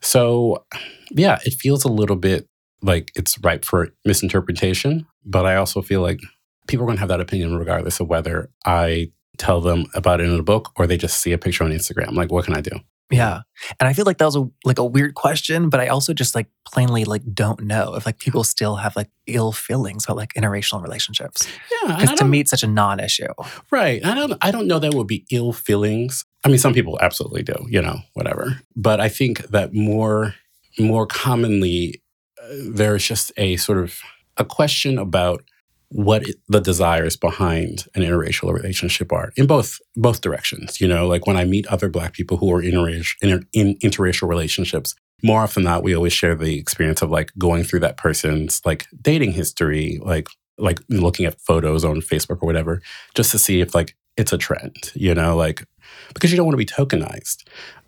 So, 0.00 0.64
yeah, 1.12 1.38
it 1.46 1.54
feels 1.54 1.84
a 1.84 1.92
little 1.92 2.16
bit 2.16 2.48
like 2.82 3.12
it's 3.14 3.38
ripe 3.38 3.64
for 3.64 3.90
misinterpretation, 4.04 5.06
but 5.24 5.46
I 5.46 5.54
also 5.54 5.80
feel 5.80 6.00
like 6.00 6.18
people 6.66 6.82
are 6.82 6.88
going 6.88 6.96
to 6.96 7.00
have 7.00 7.08
that 7.08 7.20
opinion 7.20 7.56
regardless 7.56 8.00
of 8.00 8.08
whether 8.08 8.50
I 8.66 9.12
tell 9.36 9.60
them 9.60 9.86
about 9.94 10.20
it 10.20 10.28
in 10.28 10.40
a 10.40 10.42
book 10.42 10.72
or 10.74 10.88
they 10.88 10.96
just 10.96 11.20
see 11.20 11.30
a 11.32 11.38
picture 11.38 11.62
on 11.62 11.70
Instagram. 11.70 12.14
Like, 12.14 12.32
what 12.32 12.46
can 12.46 12.56
I 12.56 12.62
do? 12.62 12.80
Yeah. 13.10 13.40
And 13.80 13.88
I 13.88 13.92
feel 13.94 14.04
like 14.04 14.18
that 14.18 14.26
was 14.26 14.36
a 14.36 14.48
like 14.64 14.78
a 14.78 14.84
weird 14.84 15.14
question, 15.14 15.70
but 15.70 15.80
I 15.80 15.88
also 15.88 16.12
just 16.12 16.34
like 16.34 16.46
plainly 16.66 17.04
like 17.04 17.22
don't 17.32 17.62
know 17.62 17.94
if 17.94 18.04
like 18.04 18.18
people 18.18 18.44
still 18.44 18.76
have 18.76 18.96
like 18.96 19.08
ill 19.26 19.52
feelings 19.52 20.04
about 20.04 20.16
like 20.16 20.34
interracial 20.34 20.82
relationships. 20.82 21.48
Yeah. 21.82 21.96
Because 21.96 22.18
to 22.18 22.24
me 22.24 22.40
it's 22.40 22.50
such 22.50 22.62
a 22.62 22.66
non-issue. 22.66 23.32
Right. 23.70 24.04
I 24.04 24.14
don't 24.14 24.36
I 24.42 24.50
don't 24.50 24.66
know 24.66 24.78
that 24.78 24.94
would 24.94 25.06
be 25.06 25.24
ill 25.30 25.52
feelings. 25.52 26.24
I 26.44 26.48
mean 26.48 26.58
some 26.58 26.74
people 26.74 26.98
absolutely 27.00 27.42
do, 27.42 27.54
you 27.68 27.80
know, 27.80 28.00
whatever. 28.14 28.60
But 28.76 29.00
I 29.00 29.08
think 29.08 29.48
that 29.48 29.72
more 29.72 30.34
more 30.78 31.06
commonly 31.06 32.02
uh, 32.42 32.54
there's 32.70 33.06
just 33.06 33.32
a 33.36 33.56
sort 33.56 33.78
of 33.78 33.98
a 34.36 34.44
question 34.44 34.98
about 34.98 35.42
what 35.90 36.24
the 36.48 36.60
desires 36.60 37.16
behind 37.16 37.86
an 37.94 38.02
interracial 38.02 38.52
relationship 38.52 39.12
are 39.12 39.32
in 39.36 39.46
both 39.46 39.78
both 39.96 40.20
directions. 40.20 40.80
You 40.80 40.88
know, 40.88 41.06
like 41.06 41.26
when 41.26 41.36
I 41.36 41.44
meet 41.44 41.66
other 41.68 41.88
Black 41.88 42.12
people 42.12 42.36
who 42.36 42.52
are 42.52 42.62
interracial, 42.62 43.14
in, 43.22 43.46
in 43.52 43.76
interracial 43.78 44.28
relationships, 44.28 44.94
more 45.22 45.42
often 45.42 45.64
than 45.64 45.72
not, 45.72 45.82
we 45.82 45.94
always 45.94 46.12
share 46.12 46.34
the 46.34 46.58
experience 46.58 47.02
of 47.02 47.10
like 47.10 47.32
going 47.38 47.64
through 47.64 47.80
that 47.80 47.96
person's 47.96 48.60
like 48.64 48.86
dating 49.00 49.32
history, 49.32 49.98
like 50.02 50.28
like 50.58 50.80
looking 50.88 51.24
at 51.24 51.40
photos 51.40 51.84
on 51.84 52.00
Facebook 52.00 52.42
or 52.42 52.46
whatever, 52.46 52.82
just 53.14 53.30
to 53.30 53.38
see 53.38 53.60
if 53.60 53.74
like 53.74 53.96
it's 54.16 54.32
a 54.32 54.38
trend. 54.38 54.92
You 54.94 55.14
know, 55.14 55.36
like 55.36 55.64
because 56.12 56.30
you 56.30 56.36
don't 56.36 56.46
want 56.46 56.58
to 56.58 56.58
be 56.58 56.66
tokenized. 56.66 57.44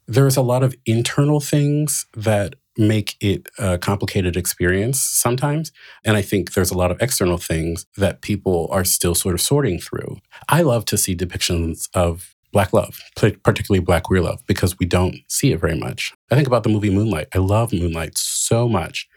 There's 0.09 0.37
a 0.37 0.43
lot 0.43 0.65
of 0.65 0.75
internal 0.87 1.39
things 1.39 2.07
that 2.17 2.55
make 2.81 3.17
it 3.21 3.49
a 3.59 3.79
complicated 3.79 4.37
experience 4.37 5.01
sometimes. 5.01 5.71
And 6.05 6.17
I 6.17 6.23
think 6.23 6.55
there's 6.55 6.71
a 6.71 6.77
lot 6.77 6.91
of 6.91 7.01
external 7.01 7.39
things 7.39 7.87
that 7.97 8.23
people 8.23 8.69
are 8.73 8.85
still 8.85 9.15
sort 9.15 9.35
of 9.35 9.41
sorting 9.41 9.79
through. 9.79 10.19
I 10.49 10.63
love 10.63 10.85
to 10.87 10.99
see 10.99 11.15
depictions 11.15 11.89
of 11.95 12.35
Black 12.53 12.73
love, 12.73 13.01
particularly 13.15 13.79
Black 13.79 14.05
queer 14.05 14.23
love, 14.23 14.41
because 14.47 14.77
we 14.79 14.87
don't 14.87 15.17
see 15.29 15.53
it 15.53 15.61
very 15.61 15.79
much. 15.79 16.13
I 16.33 16.35
think 16.35 16.49
about 16.49 16.65
the 16.65 16.69
movie 16.69 16.91
Moonlight. 16.91 17.29
I 17.33 17.39
love 17.39 17.73
Moonlight 17.73 18.19
so 18.19 18.69
much. 18.69 19.09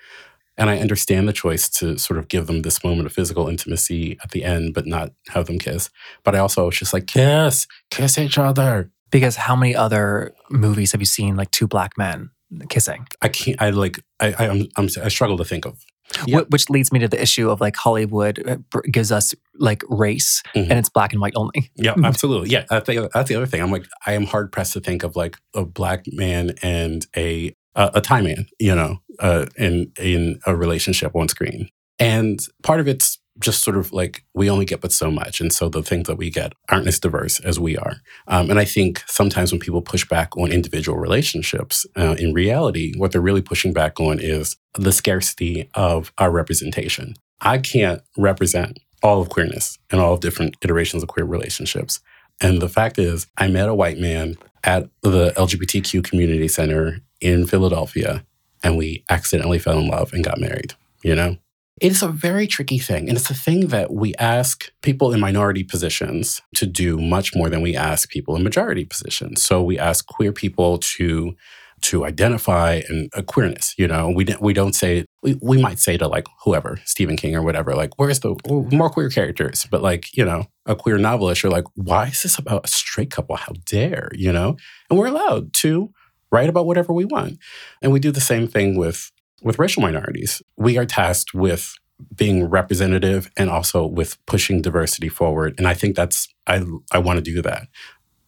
And 0.56 0.69
I 0.69 0.78
understand 0.78 1.28
the 1.28 1.34
choice 1.34 1.67
to 1.80 1.97
sort 1.97 2.19
of 2.19 2.28
give 2.28 2.45
them 2.45 2.62
this 2.62 2.84
moment 2.84 3.08
of 3.08 3.13
physical 3.13 3.47
intimacy 3.47 4.19
at 4.23 4.30
the 4.32 4.43
end, 4.43 4.76
but 4.76 4.86
not 4.86 5.13
have 5.30 5.47
them 5.47 5.58
kiss. 5.58 5.89
But 6.23 6.36
I 6.36 6.39
also 6.39 6.65
was 6.65 6.78
just 6.78 6.93
like, 6.93 7.08
kiss, 7.08 7.65
kiss 7.89 8.19
each 8.19 8.38
other. 8.38 8.91
Because 9.10 9.36
how 9.36 9.56
many 9.56 9.76
other 9.76 10.36
movies 10.52 10.91
have 10.91 11.02
you 11.02 11.08
seen 11.08 11.36
like 11.36 11.49
two 11.49 11.67
black 11.67 11.97
men 11.97 12.30
kissing. 12.69 13.07
I 13.21 13.29
can't. 13.29 13.61
I 13.61 13.69
like. 13.69 14.03
I. 14.19 14.33
I 14.33 14.47
I'm, 14.49 14.67
I'm, 14.77 14.89
i 15.03 15.07
struggle 15.09 15.37
to 15.37 15.45
think 15.45 15.65
of. 15.65 15.83
Which 16.27 16.69
leads 16.69 16.91
me 16.91 16.99
to 16.99 17.07
the 17.07 17.21
issue 17.21 17.49
of 17.49 17.59
like 17.59 17.75
Hollywood 17.75 18.45
uh, 18.47 18.57
gives 18.91 19.11
us 19.11 19.33
like 19.55 19.83
race 19.89 20.43
mm-hmm. 20.55 20.69
and 20.69 20.77
it's 20.79 20.89
black 20.89 21.13
and 21.13 21.21
white 21.21 21.33
only. 21.35 21.71
Yeah, 21.75 21.95
absolutely. 22.03 22.49
Yeah, 22.49 22.65
that's 22.69 22.87
the, 22.87 23.09
that's 23.13 23.29
the 23.29 23.35
other 23.35 23.45
thing. 23.45 23.61
I'm 23.61 23.71
like, 23.71 23.85
I 24.05 24.13
am 24.13 24.25
hard 24.25 24.51
pressed 24.51 24.73
to 24.73 24.79
think 24.79 25.03
of 25.03 25.15
like 25.15 25.37
a 25.55 25.65
black 25.65 26.03
man 26.07 26.53
and 26.61 27.05
a 27.15 27.55
uh, 27.75 27.89
a 27.93 28.01
Thai 28.01 28.21
man, 28.21 28.47
you 28.59 28.75
know, 28.75 28.99
uh, 29.19 29.45
in 29.57 29.91
in 29.99 30.39
a 30.45 30.55
relationship 30.55 31.15
on 31.15 31.29
screen. 31.29 31.69
And 31.99 32.39
part 32.63 32.79
of 32.79 32.87
it's 32.87 33.19
just 33.39 33.63
sort 33.63 33.78
of 33.78 33.91
like 33.91 34.24
we 34.34 34.50
only 34.50 34.65
get 34.65 34.82
but 34.82 34.91
so 34.91 35.10
much. 35.10 35.41
And 35.41 35.52
so 35.52 35.69
the 35.69 35.82
things 35.82 36.08
that 36.08 36.17
we 36.17 36.30
get 36.30 36.54
aren't 36.69 36.88
as 36.88 37.00
diverse 37.00 37.39
as 37.39 37.60
we 37.60 37.78
are. 37.78 37.96
Um, 38.28 38.50
and 38.50 38.60
I 38.60 38.65
think 38.65 39.04
sometimes 39.08 39.52
when 39.52 39.60
people 39.60 39.82
push 39.82 40.08
back 40.08 40.38
on 40.38 40.52
individual 40.52 40.98
relationships, 40.98 41.86
uh, 41.98 42.15
in 42.19 42.34
reality, 42.34 42.93
what 42.98 43.12
they're 43.12 43.22
really 43.22 43.41
pushing 43.41 43.74
back 43.74 44.00
on 44.00 44.19
is 44.19 44.56
the 44.76 44.91
scarcity 44.91 45.69
of 45.74 46.13
our 46.17 46.32
representation. 46.32 47.15
I 47.41 47.58
can't 47.58 48.02
represent 48.17 48.80
all 49.02 49.22
of 49.22 49.30
queerness 49.30 49.78
and 49.89 50.00
all 50.00 50.13
of 50.13 50.22
different 50.22 50.56
iterations 50.62 51.04
of 51.04 51.10
queer 51.10 51.26
relationships. 51.26 52.00
And 52.41 52.62
the 52.62 52.69
fact 52.69 52.98
is, 52.98 53.28
I 53.38 53.48
met 53.48 53.69
a 53.69 53.76
white 53.76 54.00
man 54.00 54.36
at 54.63 54.89
the 55.02 55.32
LGBTQ 55.32 56.04
community 56.04 56.48
center 56.48 57.00
in 57.19 57.46
Philadelphia, 57.46 58.26
and 58.63 58.78
we 58.78 59.04
accidentally 59.10 59.60
fell 59.60 59.80
in 59.80 59.88
love 59.88 60.13
and 60.13 60.24
got 60.24 60.39
married, 60.39 60.74
you 61.04 61.15
know? 61.15 61.38
It's 61.84 62.02
a 62.02 62.08
very 62.08 62.48
tricky 62.48 62.80
thing. 62.80 63.10
And 63.10 63.17
it's 63.17 63.30
a 63.30 63.34
thing 63.34 63.67
that 63.67 63.93
we 63.93 64.15
ask 64.15 64.72
people 64.82 65.12
in 65.12 65.19
minority 65.19 65.65
positions 65.65 66.41
to 66.56 66.65
do 66.65 66.98
much 66.98 67.36
more 67.36 67.50
than 67.50 67.62
we 67.62 67.76
ask 67.76 68.10
people 68.10 68.38
in 68.38 68.43
majority 68.43 68.86
positions. 68.86 69.43
So 69.43 69.62
we 69.62 69.78
ask 69.78 70.08
queer 70.08 70.32
people 70.32 70.78
to 70.96 71.36
to 71.82 72.06
identify 72.06 72.82
and 72.88 73.10
a 73.13 73.22
queerness. 73.22 73.76
You 73.78 73.89
know, 73.89 74.10
we 74.10 74.26
we 74.39 74.54
don't 74.54 74.72
say 74.72 75.04
we, 75.24 75.38
we 75.41 75.62
might 75.62 75.78
say 75.78 75.98
to 75.98 76.08
like 76.08 76.26
whoever 76.46 76.80
Stephen 76.86 77.17
King 77.17 77.36
or 77.36 77.43
whatever, 77.43 77.76
like 77.76 78.00
where's 78.00 78.22
the 78.22 78.34
more 78.72 78.89
queer 78.89 79.10
characters? 79.10 79.67
But 79.69 79.82
like 79.82 80.15
you 80.15 80.24
know, 80.24 80.46
a 80.65 80.78
queer 80.78 80.98
novelist, 80.98 81.43
you're 81.43 81.52
like, 81.52 81.65
why 81.76 82.08
is 82.08 82.24
this 82.24 82.39
about 82.39 82.63
a 82.63 82.69
straight 82.69 83.12
couple? 83.12 83.36
How 83.36 83.52
dare 83.65 84.10
you 84.13 84.32
know? 84.32 84.56
And 84.89 84.98
we're 84.98 85.08
allowed 85.08 85.52
to 85.56 85.89
write 86.32 86.48
about 86.48 86.65
whatever 86.65 86.93
we 86.93 87.04
want, 87.04 87.39
and 87.82 87.91
we 87.91 88.00
do 88.00 88.12
the 88.12 88.22
same 88.22 88.48
thing 88.48 88.78
with 88.78 89.12
with 89.43 89.60
racial 89.60 89.82
minorities. 89.82 90.41
We 90.58 90.77
are 90.77 90.86
tasked 90.86 91.34
with 91.34 91.73
being 92.15 92.49
representative 92.49 93.29
and 93.38 93.49
also 93.49 93.86
with 93.86 94.23
pushing 94.25 94.62
diversity 94.62 95.10
forward. 95.10 95.56
And 95.58 95.67
I 95.67 95.73
think 95.73 95.95
that's 95.95 96.27
I 96.47 96.63
I 96.91 96.97
want 96.97 97.17
to 97.17 97.21
do 97.21 97.41
that 97.43 97.67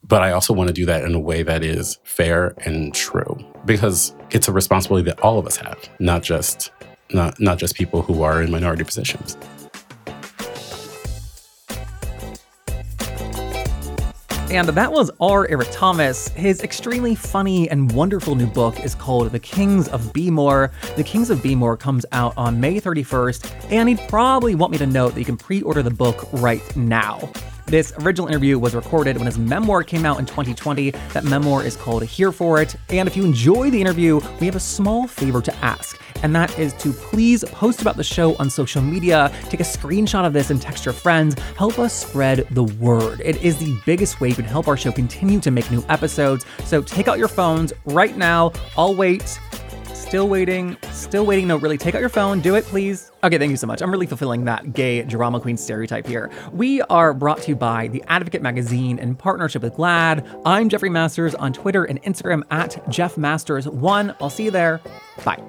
but 0.08 0.22
I 0.22 0.32
also 0.32 0.52
want 0.52 0.68
to 0.68 0.74
do 0.74 0.86
that 0.86 1.04
in 1.04 1.14
a 1.14 1.20
way 1.20 1.42
that 1.42 1.64
is 1.64 1.98
fair 2.04 2.54
and 2.64 2.94
true 2.94 3.36
because 3.64 4.14
it's 4.30 4.48
a 4.48 4.52
responsibility 4.52 5.04
that 5.10 5.20
all 5.20 5.38
of 5.38 5.46
us 5.46 5.56
have, 5.56 5.78
not 5.98 6.22
just 6.22 6.70
not 7.12 7.38
not 7.40 7.58
just 7.58 7.74
people 7.74 8.02
who 8.02 8.22
are 8.22 8.42
in 8.42 8.50
minority 8.50 8.84
positions. 8.84 9.36
And 14.48 14.68
that 14.68 14.92
was 14.92 15.10
R. 15.20 15.48
Eric 15.48 15.68
Thomas. 15.72 16.28
His 16.28 16.62
extremely 16.62 17.16
funny 17.16 17.68
and 17.68 17.90
wonderful 17.90 18.36
new 18.36 18.46
book 18.46 18.78
is 18.84 18.94
called 18.94 19.32
The 19.32 19.40
Kings 19.40 19.88
of 19.88 20.12
B'more. 20.12 20.70
The 20.94 21.02
Kings 21.02 21.30
of 21.30 21.40
B'more 21.40 21.76
comes 21.78 22.06
out 22.12 22.32
on 22.36 22.60
May 22.60 22.80
31st, 22.80 23.72
and 23.72 23.88
he'd 23.88 24.00
probably 24.08 24.54
want 24.54 24.70
me 24.70 24.78
to 24.78 24.86
note 24.86 25.14
that 25.14 25.20
you 25.20 25.26
can 25.26 25.36
pre 25.36 25.62
order 25.62 25.82
the 25.82 25.90
book 25.90 26.28
right 26.32 26.76
now. 26.76 27.28
This 27.66 27.92
original 27.98 28.28
interview 28.28 28.60
was 28.60 28.76
recorded 28.76 29.16
when 29.16 29.26
his 29.26 29.36
memoir 29.36 29.82
came 29.82 30.06
out 30.06 30.20
in 30.20 30.26
2020. 30.26 30.92
That 31.12 31.24
memoir 31.24 31.64
is 31.64 31.74
called 31.74 32.04
Here 32.04 32.30
for 32.30 32.62
It. 32.62 32.76
And 32.90 33.08
if 33.08 33.16
you 33.16 33.24
enjoy 33.24 33.70
the 33.70 33.80
interview, 33.80 34.20
we 34.38 34.46
have 34.46 34.54
a 34.54 34.60
small 34.60 35.08
favor 35.08 35.42
to 35.42 35.54
ask, 35.56 36.00
and 36.22 36.34
that 36.34 36.58
is 36.58 36.72
to 36.74 36.92
please 36.92 37.44
post 37.44 37.80
about 37.80 37.96
the 37.96 38.04
show 38.04 38.36
on 38.36 38.50
social 38.50 38.82
media, 38.82 39.32
take 39.48 39.60
a 39.60 39.64
screenshot 39.64 40.26
of 40.26 40.32
this 40.32 40.50
and 40.50 40.60
text 40.60 40.84
your 40.84 40.94
friends. 40.94 41.38
Help 41.56 41.78
us 41.78 41.92
spread 41.92 42.46
the 42.50 42.64
word. 42.64 43.20
It 43.24 43.42
is 43.42 43.58
the 43.58 43.76
biggest 43.86 44.20
way 44.20 44.28
you 44.28 44.34
can 44.34 44.44
help 44.44 44.68
our 44.68 44.76
show 44.76 44.92
continue 44.92 45.40
to 45.40 45.50
make 45.50 45.70
new 45.70 45.84
episodes. 45.88 46.44
So 46.64 46.82
take 46.82 47.08
out 47.08 47.18
your 47.18 47.28
phones 47.28 47.72
right 47.84 48.16
now. 48.16 48.52
I'll 48.76 48.94
wait. 48.94 49.38
Still 50.06 50.28
waiting. 50.28 50.76
Still 50.92 51.26
waiting. 51.26 51.48
No, 51.48 51.56
really, 51.56 51.76
take 51.76 51.96
out 51.96 52.00
your 52.00 52.08
phone. 52.08 52.40
Do 52.40 52.54
it, 52.54 52.64
please. 52.66 53.10
Okay, 53.24 53.38
thank 53.38 53.50
you 53.50 53.56
so 53.56 53.66
much. 53.66 53.82
I'm 53.82 53.90
really 53.90 54.06
fulfilling 54.06 54.44
that 54.44 54.72
gay 54.72 55.02
drama 55.02 55.40
queen 55.40 55.56
stereotype 55.56 56.06
here. 56.06 56.30
We 56.52 56.80
are 56.82 57.12
brought 57.12 57.42
to 57.42 57.48
you 57.48 57.56
by 57.56 57.88
The 57.88 58.04
Advocate 58.06 58.40
Magazine 58.40 59.00
in 59.00 59.16
partnership 59.16 59.62
with 59.62 59.74
GLAAD. 59.74 60.42
I'm 60.46 60.68
Jeffrey 60.68 60.90
Masters 60.90 61.34
on 61.34 61.52
Twitter 61.52 61.84
and 61.84 62.00
Instagram 62.04 62.44
at 62.52 62.88
Jeff 62.88 63.16
Masters1. 63.16 64.14
I'll 64.20 64.30
see 64.30 64.44
you 64.44 64.52
there. 64.52 64.80
Bye. 65.24 65.42